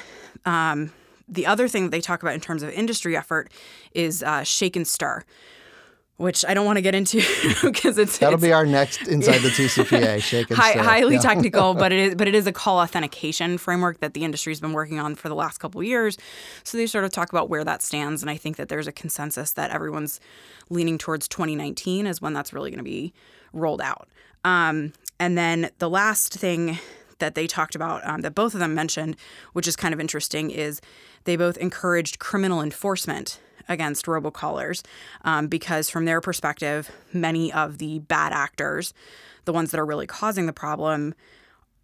um, 0.46 0.92
the 1.28 1.44
other 1.44 1.68
thing 1.68 1.82
that 1.82 1.90
they 1.90 2.00
talk 2.00 2.22
about 2.22 2.34
in 2.34 2.40
terms 2.40 2.62
of 2.62 2.70
industry 2.70 3.16
effort 3.16 3.50
is 3.92 4.22
uh, 4.22 4.44
shake 4.44 4.76
and 4.76 4.86
stir, 4.86 5.24
which 6.16 6.44
I 6.46 6.54
don't 6.54 6.64
want 6.64 6.78
to 6.78 6.82
get 6.82 6.94
into 6.94 7.22
because 7.62 7.98
it's 7.98 8.18
that'll 8.18 8.34
it's, 8.34 8.42
be 8.42 8.52
our 8.52 8.64
next 8.64 9.06
inside 9.06 9.38
the 9.38 9.50
TCPA 9.50 10.22
shake 10.22 10.50
and 10.50 10.58
high, 10.58 10.72
highly 10.72 11.16
yeah. 11.16 11.20
technical, 11.20 11.74
but 11.74 11.92
it 11.92 11.98
is 11.98 12.14
but 12.16 12.26
it 12.26 12.34
is 12.34 12.46
a 12.46 12.52
call 12.52 12.78
authentication 12.78 13.58
framework 13.58 14.00
that 14.00 14.14
the 14.14 14.24
industry's 14.24 14.60
been 14.60 14.72
working 14.72 14.98
on 14.98 15.14
for 15.14 15.28
the 15.28 15.34
last 15.34 15.58
couple 15.58 15.82
years. 15.82 16.16
So 16.64 16.78
they 16.78 16.86
sort 16.86 17.04
of 17.04 17.12
talk 17.12 17.30
about 17.30 17.50
where 17.50 17.64
that 17.64 17.82
stands, 17.82 18.22
and 18.22 18.30
I 18.30 18.36
think 18.36 18.56
that 18.56 18.68
there's 18.68 18.86
a 18.86 18.92
consensus 18.92 19.52
that 19.52 19.70
everyone's 19.70 20.20
leaning 20.70 20.98
towards 20.98 21.28
2019 21.28 22.06
as 22.06 22.20
when 22.20 22.32
that's 22.32 22.52
really 22.52 22.70
going 22.70 22.78
to 22.78 22.84
be 22.84 23.12
rolled 23.52 23.80
out. 23.80 24.08
Um, 24.44 24.92
and 25.18 25.36
then 25.36 25.70
the 25.78 25.90
last 25.90 26.32
thing 26.34 26.78
that 27.18 27.34
they 27.34 27.46
talked 27.46 27.74
about 27.74 28.06
um, 28.06 28.20
that 28.22 28.34
both 28.34 28.54
of 28.54 28.60
them 28.60 28.74
mentioned, 28.74 29.16
which 29.52 29.66
is 29.66 29.76
kind 29.76 29.94
of 29.94 30.00
interesting, 30.00 30.50
is 30.50 30.80
they 31.24 31.36
both 31.36 31.56
encouraged 31.56 32.18
criminal 32.18 32.62
enforcement 32.62 33.40
against 33.68 34.06
robocallers 34.06 34.84
um, 35.24 35.48
because, 35.48 35.90
from 35.90 36.04
their 36.04 36.20
perspective, 36.20 36.90
many 37.12 37.52
of 37.52 37.78
the 37.78 38.00
bad 38.00 38.32
actors, 38.32 38.92
the 39.44 39.52
ones 39.52 39.70
that 39.70 39.80
are 39.80 39.86
really 39.86 40.06
causing 40.06 40.46
the 40.46 40.52
problem, 40.52 41.14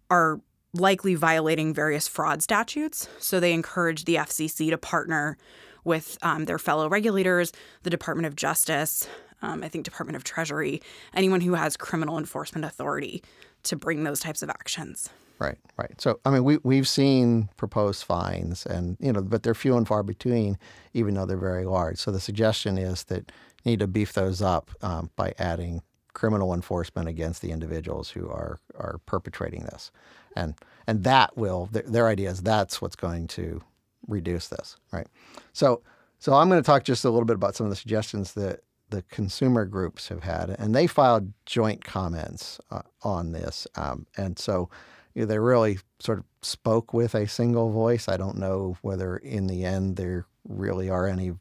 are 0.09 0.39
likely 0.73 1.15
violating 1.15 1.73
various 1.73 2.07
fraud 2.07 2.41
statutes. 2.41 3.07
So 3.19 3.39
they 3.39 3.53
encourage 3.53 4.05
the 4.05 4.15
FCC 4.15 4.69
to 4.69 4.77
partner 4.77 5.37
with 5.83 6.17
um, 6.21 6.45
their 6.45 6.59
fellow 6.59 6.87
regulators, 6.89 7.51
the 7.83 7.89
Department 7.89 8.25
of 8.25 8.35
Justice, 8.35 9.07
um, 9.41 9.61
I 9.63 9.67
think 9.67 9.83
Department 9.83 10.15
of 10.15 10.23
Treasury, 10.23 10.81
anyone 11.13 11.41
who 11.41 11.53
has 11.53 11.75
criminal 11.75 12.17
enforcement 12.17 12.65
authority 12.65 13.21
to 13.63 13.75
bring 13.75 14.03
those 14.03 14.19
types 14.19 14.41
of 14.41 14.49
actions. 14.49 15.09
Right, 15.39 15.57
right. 15.77 15.99
So, 15.99 16.19
I 16.25 16.29
mean, 16.29 16.43
we 16.43 16.57
we've 16.63 16.87
seen 16.87 17.49
proposed 17.57 18.03
fines, 18.03 18.65
and 18.65 18.97
you 18.99 19.11
know, 19.11 19.21
but 19.21 19.43
they're 19.43 19.55
few 19.55 19.75
and 19.75 19.87
far 19.87 20.03
between, 20.03 20.57
even 20.93 21.15
though 21.15 21.25
they're 21.25 21.37
very 21.37 21.65
large. 21.65 21.97
So 21.97 22.11
the 22.11 22.19
suggestion 22.19 22.77
is 22.77 23.03
that 23.05 23.31
you 23.63 23.71
need 23.71 23.79
to 23.79 23.87
beef 23.87 24.13
those 24.13 24.41
up 24.41 24.71
um, 24.81 25.09
by 25.15 25.33
adding 25.39 25.81
criminal 26.13 26.53
enforcement 26.53 27.09
against 27.09 27.41
the 27.41 27.51
individuals 27.51 28.11
who 28.11 28.29
are 28.29 28.59
are 28.75 28.99
perpetrating 29.05 29.63
this, 29.63 29.91
and 30.35 30.53
and 30.87 31.03
that 31.03 31.35
will 31.35 31.67
their, 31.71 31.83
their 31.83 32.07
idea 32.07 32.29
is 32.29 32.41
that's 32.41 32.81
what's 32.81 32.95
going 32.95 33.27
to 33.27 33.61
reduce 34.07 34.47
this, 34.47 34.77
right? 34.91 35.07
So, 35.53 35.81
so 36.19 36.33
I'm 36.33 36.49
going 36.49 36.61
to 36.61 36.65
talk 36.65 36.83
just 36.83 37.05
a 37.05 37.09
little 37.09 37.25
bit 37.25 37.35
about 37.35 37.55
some 37.55 37.65
of 37.65 37.69
the 37.69 37.75
suggestions 37.75 38.33
that 38.33 38.61
the 38.93 39.01
consumer 39.03 39.65
groups 39.65 40.09
have 40.09 40.21
had, 40.21 40.51
and 40.59 40.75
they 40.75 40.85
filed 40.85 41.33
joint 41.47 41.83
comments 41.83 42.59
uh, 42.69 42.83
on 43.01 43.31
this, 43.31 43.67
um, 43.75 44.05
and 44.15 44.37
so 44.37 44.69
you 45.15 45.23
know, 45.23 45.25
they 45.25 45.39
really 45.39 45.79
sort 45.99 46.19
of 46.19 46.25
spoke 46.43 46.93
with 46.93 47.15
a 47.15 47.27
single 47.27 47.71
voice. 47.71 48.07
I 48.07 48.17
don't 48.17 48.37
know 48.37 48.77
whether 48.81 49.17
in 49.17 49.47
the 49.47 49.65
end 49.65 49.95
there 49.95 50.25
really 50.47 50.89
are 50.89 51.07
any 51.07 51.33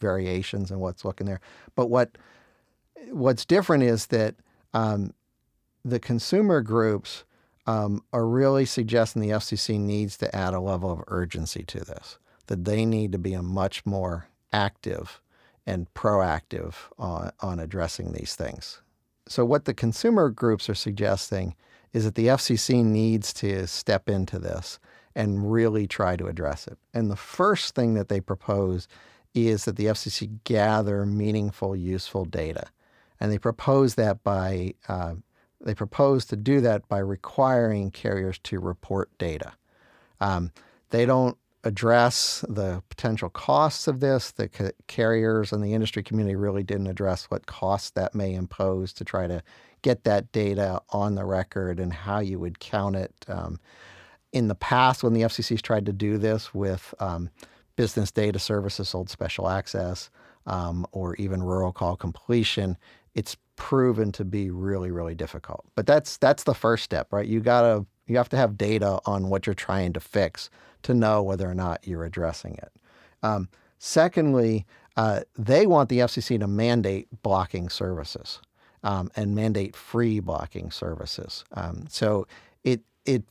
variations 0.00 0.70
in 0.70 0.80
what's 0.80 1.04
looking 1.04 1.26
there. 1.26 1.40
But 1.74 1.88
what 1.88 2.18
what's 3.10 3.46
different 3.46 3.84
is 3.84 4.06
that 4.08 4.34
um, 4.74 5.14
the 5.84 6.00
consumer 6.00 6.60
groups 6.60 7.24
um, 7.66 8.02
are 8.12 8.26
really 8.26 8.66
suggesting 8.66 9.22
the 9.22 9.30
FCC 9.30 9.78
needs 9.78 10.18
to 10.18 10.34
add 10.34 10.52
a 10.52 10.60
level 10.60 10.92
of 10.92 11.04
urgency 11.06 11.62
to 11.64 11.80
this. 11.80 12.18
That 12.48 12.64
they 12.64 12.84
need 12.84 13.12
to 13.12 13.18
be 13.18 13.34
a 13.34 13.42
much 13.42 13.84
more 13.84 14.28
active 14.52 15.20
and 15.68 15.92
proactive 15.92 16.72
on, 16.98 17.30
on 17.40 17.60
addressing 17.60 18.12
these 18.12 18.34
things. 18.34 18.80
So 19.28 19.44
what 19.44 19.66
the 19.66 19.74
consumer 19.74 20.30
groups 20.30 20.70
are 20.70 20.74
suggesting 20.74 21.54
is 21.92 22.06
that 22.06 22.14
the 22.14 22.28
FCC 22.28 22.82
needs 22.82 23.34
to 23.34 23.66
step 23.66 24.08
into 24.08 24.38
this 24.38 24.80
and 25.14 25.52
really 25.52 25.86
try 25.86 26.16
to 26.16 26.26
address 26.26 26.66
it. 26.66 26.78
And 26.94 27.10
the 27.10 27.16
first 27.16 27.74
thing 27.74 27.92
that 27.94 28.08
they 28.08 28.18
propose 28.18 28.88
is 29.34 29.66
that 29.66 29.76
the 29.76 29.84
FCC 29.84 30.38
gather 30.44 31.04
meaningful, 31.04 31.76
useful 31.76 32.24
data. 32.24 32.68
And 33.20 33.30
they 33.30 33.38
propose 33.38 33.94
that 33.96 34.24
by 34.24 34.72
uh, 34.88 35.16
they 35.60 35.74
propose 35.74 36.24
to 36.26 36.36
do 36.36 36.62
that 36.62 36.88
by 36.88 36.98
requiring 37.00 37.90
carriers 37.90 38.38
to 38.44 38.58
report 38.58 39.10
data. 39.18 39.52
Um, 40.18 40.50
they 40.90 41.04
don't 41.04 41.36
address 41.68 42.44
the 42.48 42.82
potential 42.88 43.28
costs 43.28 43.86
of 43.86 44.00
this. 44.00 44.30
The 44.32 44.48
ca- 44.48 44.72
carriers 44.86 45.52
and 45.52 45.62
the 45.62 45.74
industry 45.74 46.02
community 46.02 46.34
really 46.34 46.62
didn't 46.62 46.86
address 46.86 47.26
what 47.26 47.46
costs 47.46 47.90
that 47.90 48.14
may 48.14 48.34
impose 48.34 48.92
to 48.94 49.04
try 49.04 49.26
to 49.26 49.42
get 49.82 50.04
that 50.04 50.32
data 50.32 50.80
on 50.90 51.14
the 51.14 51.24
record 51.24 51.78
and 51.78 51.92
how 51.92 52.20
you 52.20 52.38
would 52.40 52.58
count 52.58 52.96
it. 52.96 53.12
Um, 53.28 53.60
in 54.32 54.48
the 54.48 54.54
past, 54.54 55.02
when 55.02 55.12
the 55.12 55.22
FCC's 55.22 55.62
tried 55.62 55.86
to 55.86 55.92
do 55.92 56.16
this 56.18 56.54
with 56.54 56.94
um, 57.00 57.30
business 57.76 58.10
data 58.10 58.38
services 58.38 58.88
sold 58.88 59.10
special 59.10 59.48
access 59.48 60.10
um, 60.46 60.86
or 60.92 61.14
even 61.16 61.42
rural 61.42 61.72
call 61.72 61.96
completion, 61.96 62.76
it's 63.14 63.36
proven 63.56 64.10
to 64.12 64.24
be 64.24 64.50
really, 64.50 64.90
really 64.90 65.14
difficult. 65.14 65.64
But 65.74 65.86
that's 65.86 66.16
that's 66.16 66.44
the 66.44 66.54
first 66.54 66.84
step, 66.84 67.12
right? 67.12 67.26
You 67.26 67.40
gotta 67.40 67.84
you 68.06 68.16
have 68.16 68.28
to 68.30 68.36
have 68.36 68.56
data 68.56 69.00
on 69.04 69.28
what 69.28 69.46
you're 69.46 69.54
trying 69.54 69.92
to 69.92 70.00
fix 70.00 70.48
to 70.82 70.94
know 70.94 71.22
whether 71.22 71.48
or 71.48 71.54
not 71.54 71.86
you're 71.86 72.04
addressing 72.04 72.54
it. 72.54 72.72
Um, 73.22 73.48
secondly, 73.78 74.66
uh, 74.96 75.20
they 75.36 75.66
want 75.66 75.88
the 75.88 76.00
FCC 76.00 76.38
to 76.40 76.46
mandate 76.46 77.08
blocking 77.22 77.68
services 77.68 78.40
um, 78.82 79.10
and 79.16 79.34
mandate 79.34 79.76
free 79.76 80.20
blocking 80.20 80.70
services. 80.70 81.44
Um, 81.52 81.86
so 81.88 82.26
it 82.64 82.80
it 83.04 83.22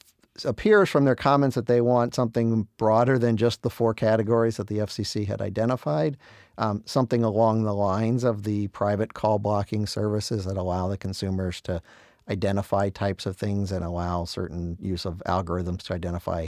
appears 0.46 0.90
from 0.90 1.06
their 1.06 1.16
comments 1.16 1.56
that 1.56 1.66
they 1.66 1.82
want 1.82 2.14
something 2.14 2.68
broader 2.78 3.18
than 3.18 3.38
just 3.38 3.64
the 3.64 3.70
four 3.70 3.94
categories 3.94 4.58
that 4.58 4.68
the 4.68 4.78
FCC 4.78 5.26
had 5.26 5.42
identified, 5.42 6.18
um, 6.58 6.84
something 6.86 7.24
along 7.24 7.64
the 7.64 7.74
lines 7.74 8.24
of 8.24 8.44
the 8.44 8.68
private 8.68 9.14
call 9.14 9.40
blocking 9.40 9.86
services 9.86 10.46
that 10.46 10.58
allow 10.58 10.88
the 10.88 10.98
consumers 10.98 11.60
to 11.62 11.82
identify 12.30 12.90
types 12.90 13.26
of 13.26 13.38
things 13.38 13.72
and 13.72 13.84
allow 13.84 14.26
certain 14.26 14.78
use 14.80 15.06
of 15.06 15.22
algorithms 15.26 15.82
to 15.84 15.94
identify 15.94 16.48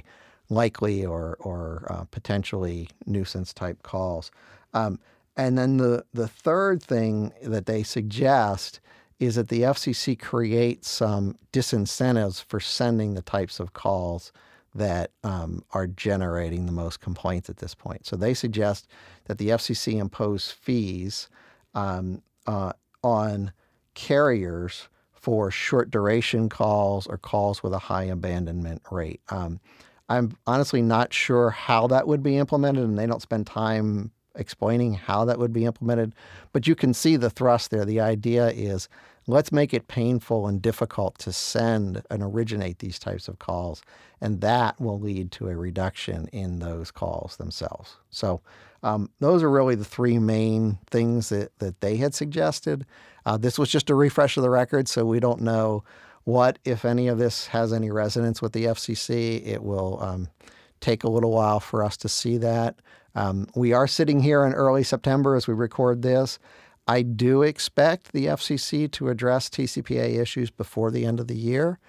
likely 0.49 1.05
or, 1.05 1.37
or 1.39 1.85
uh, 1.89 2.03
potentially 2.05 2.89
nuisance 3.05 3.53
type 3.53 3.83
calls. 3.83 4.31
Um, 4.73 4.99
and 5.37 5.57
then 5.57 5.77
the, 5.77 6.03
the 6.13 6.27
third 6.27 6.83
thing 6.83 7.31
that 7.43 7.65
they 7.65 7.83
suggest 7.83 8.79
is 9.19 9.35
that 9.35 9.49
the 9.49 9.61
FCC 9.61 10.17
creates 10.17 10.89
some 10.89 11.37
disincentives 11.53 12.43
for 12.43 12.59
sending 12.59 13.13
the 13.13 13.21
types 13.21 13.59
of 13.59 13.73
calls 13.73 14.31
that 14.75 15.11
um, 15.23 15.63
are 15.71 15.87
generating 15.87 16.65
the 16.65 16.71
most 16.71 17.01
complaints 17.01 17.49
at 17.49 17.57
this 17.57 17.75
point. 17.75 18.05
So 18.05 18.15
they 18.15 18.33
suggest 18.33 18.87
that 19.25 19.37
the 19.37 19.49
FCC 19.49 19.99
impose 19.99 20.51
fees 20.51 21.27
um, 21.73 22.21
uh, 22.47 22.73
on 23.03 23.51
carriers 23.93 24.87
for 25.11 25.51
short 25.51 25.91
duration 25.91 26.47
calls 26.47 27.05
or 27.07 27.17
calls 27.17 27.61
with 27.61 27.73
a 27.73 27.79
high 27.79 28.05
abandonment 28.05 28.81
rate. 28.89 29.21
Um, 29.29 29.59
I'm 30.09 30.35
honestly 30.47 30.81
not 30.81 31.13
sure 31.13 31.51
how 31.51 31.87
that 31.87 32.07
would 32.07 32.23
be 32.23 32.37
implemented, 32.37 32.83
and 32.83 32.97
they 32.97 33.05
don't 33.05 33.21
spend 33.21 33.47
time 33.47 34.11
explaining 34.35 34.93
how 34.93 35.25
that 35.25 35.37
would 35.37 35.53
be 35.53 35.65
implemented. 35.65 36.15
But 36.51 36.67
you 36.67 36.75
can 36.75 36.93
see 36.93 37.15
the 37.15 37.29
thrust 37.29 37.71
there. 37.71 37.85
The 37.85 37.99
idea 37.99 38.49
is 38.49 38.89
let's 39.27 39.51
make 39.51 39.73
it 39.73 39.87
painful 39.87 40.47
and 40.47 40.61
difficult 40.61 41.19
to 41.19 41.31
send 41.31 42.01
and 42.09 42.23
originate 42.23 42.79
these 42.79 42.97
types 42.97 43.27
of 43.27 43.37
calls. 43.37 43.83
And 44.21 44.41
that 44.41 44.79
will 44.81 44.99
lead 44.99 45.31
to 45.33 45.49
a 45.49 45.55
reduction 45.55 46.27
in 46.33 46.59
those 46.59 46.89
calls 46.89 47.37
themselves. 47.37 47.97
So, 48.09 48.41
um, 48.81 49.09
those 49.19 49.43
are 49.43 49.49
really 49.49 49.75
the 49.75 49.85
three 49.85 50.19
main 50.19 50.79
things 50.89 51.29
that, 51.29 51.57
that 51.59 51.81
they 51.81 51.97
had 51.97 52.13
suggested. 52.13 52.85
Uh, 53.25 53.37
this 53.37 53.59
was 53.59 53.69
just 53.69 53.89
a 53.89 53.95
refresh 53.95 54.37
of 54.37 54.43
the 54.43 54.49
record, 54.49 54.87
so 54.87 55.05
we 55.05 55.19
don't 55.19 55.41
know 55.41 55.83
what, 56.23 56.59
if 56.65 56.85
any, 56.85 57.07
of 57.07 57.17
this 57.17 57.47
has 57.47 57.73
any 57.73 57.89
resonance 57.91 58.41
with 58.41 58.53
the 58.53 58.65
FCC. 58.65 59.45
It 59.45 59.63
will 59.63 60.01
um, 60.01 60.27
take 60.79 61.03
a 61.03 61.09
little 61.09 61.31
while 61.31 61.59
for 61.59 61.83
us 61.83 61.97
to 61.97 62.09
see 62.09 62.37
that. 62.37 62.75
Um, 63.15 63.47
we 63.55 63.73
are 63.73 63.87
sitting 63.87 64.21
here 64.21 64.45
in 64.45 64.53
early 64.53 64.83
September 64.83 65.35
as 65.35 65.47
we 65.47 65.53
record 65.53 66.01
this. 66.01 66.39
I 66.87 67.01
do 67.01 67.43
expect 67.43 68.13
the 68.13 68.27
FCC 68.27 68.91
to 68.93 69.09
address 69.09 69.49
TCPA 69.49 70.19
issues 70.19 70.49
before 70.49 70.91
the 70.91 71.05
end 71.05 71.19
of 71.19 71.27
the 71.27 71.37
year. 71.37 71.79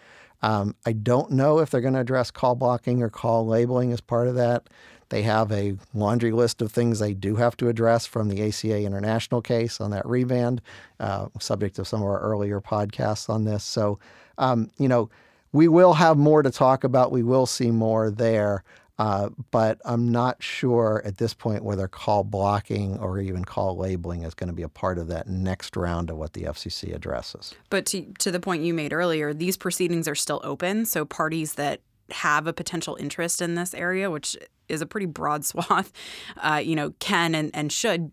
Um, 0.43 0.75
I 0.87 0.93
don't 0.93 1.31
know 1.31 1.59
if 1.59 1.71
they're 1.71 1.81
going 1.81 1.95
to 1.95 2.01
address 2.01 2.31
call 2.31 2.55
blocking 2.55 3.03
or 3.03 3.11
call 3.11 3.47
labeling 3.47 3.93
as 3.93 4.01
part 4.01 4.29
of 4.29 4.35
that. 4.37 4.69
They 5.11 5.23
have 5.23 5.53
a 5.53 5.77
laundry 5.93 6.33
list 6.33 6.63
of 6.63 6.73
things 6.73 6.99
they 6.99 7.15
do 7.15 7.37
have 7.37 7.57
to 7.59 7.69
address 7.69 8.07
from 8.07 8.29
the 8.29 8.43
ACA 8.49 8.83
International 8.83 9.43
case 9.43 9.81
on 9.81 9.91
that 9.91 10.07
remand, 10.07 10.63
uh, 10.99 11.27
subject 11.39 11.79
of 11.79 11.87
some 11.87 12.01
of 12.01 12.09
our 12.09 12.21
earlier 12.21 12.61
podcasts 12.61 13.29
on 13.29 13.45
this. 13.45 13.63
So, 13.63 13.99
um, 14.39 14.71
you 14.79 14.89
know, 14.89 15.11
we 15.53 15.69
will 15.69 15.95
have 15.95 16.17
more 16.17 16.43
to 16.43 16.51
talk 16.51 16.85
about. 16.85 17.13
We 17.13 17.25
will 17.25 17.47
see 17.47 17.71
more 17.71 18.11
there. 18.11 18.65
Uh, 19.01 19.31
but 19.51 19.81
I'm 19.87 20.13
not 20.13 20.43
sure 20.43 21.01
at 21.07 21.17
this 21.17 21.33
point 21.33 21.65
whether 21.65 21.89
call 21.89 22.23
blocking 22.23 22.99
or 22.99 23.19
even 23.19 23.47
call 23.47 23.75
labeling 23.79 24.25
is 24.25 24.35
going 24.35 24.49
to 24.49 24.55
be 24.55 24.63
a 24.63 24.69
part 24.69 24.99
of 24.99 25.09
that 25.09 25.27
next 25.27 25.75
round 25.75 26.11
of 26.11 26.19
what 26.19 26.35
the 26.35 26.43
FCC 26.43 26.95
addresses. 26.95 27.55
But 27.71 27.87
to, 27.87 28.03
to 28.19 28.31
the 28.31 28.41
point 28.41 28.63
you 28.63 28.75
made 28.75 28.93
earlier, 28.93 29.33
these 29.33 29.57
proceedings 29.57 30.07
are 30.07 30.15
still 30.15 30.43
open. 30.45 30.85
So 30.85 31.07
parties 31.07 31.55
that 31.55 31.81
have 32.11 32.47
a 32.47 32.53
potential 32.53 32.95
interest 33.01 33.41
in 33.41 33.55
this 33.55 33.73
area, 33.73 34.11
which 34.11 34.37
is 34.71 34.81
a 34.81 34.87
pretty 34.87 35.07
broad 35.07 35.45
swath, 35.51 35.93
uh, 36.39 36.61
you 36.63 36.77
know, 36.77 36.91
can 36.99 37.35
and, 37.35 37.51
and 37.55 37.73
should 37.73 38.13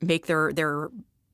make 0.00 0.26
their 0.26 0.52
their 0.52 0.90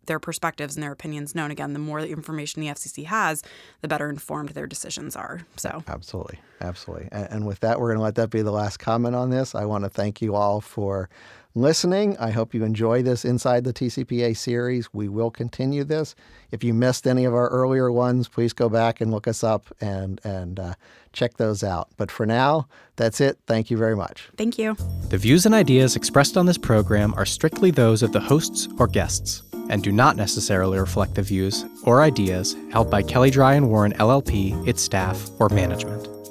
their 0.06 0.18
perspectives 0.18 0.74
and 0.76 0.82
their 0.82 0.92
opinions 0.92 1.34
known. 1.34 1.50
Again, 1.50 1.72
the 1.74 1.78
more 1.78 2.00
information 2.00 2.60
the 2.60 2.68
FCC 2.68 3.04
has, 3.06 3.42
the 3.82 3.88
better 3.88 4.10
informed 4.10 4.50
their 4.50 4.66
decisions 4.66 5.14
are. 5.14 5.42
So, 5.56 5.84
absolutely, 5.86 6.40
absolutely. 6.60 7.08
And, 7.12 7.28
and 7.30 7.46
with 7.46 7.60
that, 7.60 7.78
we're 7.78 7.88
going 7.88 7.98
to 7.98 8.02
let 8.02 8.16
that 8.16 8.30
be 8.30 8.42
the 8.42 8.50
last 8.52 8.78
comment 8.78 9.14
on 9.14 9.30
this. 9.30 9.54
I 9.54 9.64
want 9.64 9.84
to 9.84 9.90
thank 9.90 10.20
you 10.20 10.34
all 10.34 10.60
for 10.60 11.08
listening. 11.54 12.16
I 12.18 12.30
hope 12.30 12.54
you 12.54 12.64
enjoy 12.64 13.02
this 13.02 13.24
Inside 13.24 13.64
the 13.64 13.72
TCPA 13.72 14.36
series. 14.36 14.92
We 14.92 15.08
will 15.08 15.30
continue 15.30 15.84
this. 15.84 16.14
If 16.50 16.62
you 16.64 16.74
missed 16.74 17.06
any 17.06 17.24
of 17.24 17.34
our 17.34 17.48
earlier 17.48 17.90
ones, 17.90 18.28
please 18.28 18.52
go 18.52 18.68
back 18.68 19.00
and 19.00 19.10
look 19.10 19.26
us 19.26 19.42
up 19.42 19.66
and 19.80 20.20
and 20.24 20.58
uh, 20.58 20.74
check 21.12 21.36
those 21.36 21.62
out. 21.62 21.88
But 21.96 22.10
for 22.10 22.26
now, 22.26 22.68
that's 22.96 23.20
it. 23.20 23.38
Thank 23.46 23.70
you 23.70 23.76
very 23.76 23.96
much. 23.96 24.28
Thank 24.36 24.58
you. 24.58 24.76
The 25.08 25.18
views 25.18 25.46
and 25.46 25.54
ideas 25.54 25.96
expressed 25.96 26.36
on 26.36 26.46
this 26.46 26.58
program 26.58 27.14
are 27.14 27.26
strictly 27.26 27.70
those 27.70 28.02
of 28.02 28.12
the 28.12 28.20
hosts 28.20 28.68
or 28.78 28.86
guests 28.86 29.42
and 29.68 29.82
do 29.82 29.92
not 29.92 30.16
necessarily 30.16 30.78
reflect 30.78 31.14
the 31.14 31.22
views 31.22 31.64
or 31.84 32.02
ideas 32.02 32.56
held 32.70 32.90
by 32.90 33.02
Kelley 33.02 33.30
Drye 33.30 33.56
and 33.56 33.70
Warren 33.70 33.92
LLP, 33.94 34.66
its 34.66 34.82
staff, 34.82 35.30
or 35.38 35.48
management. 35.48 36.21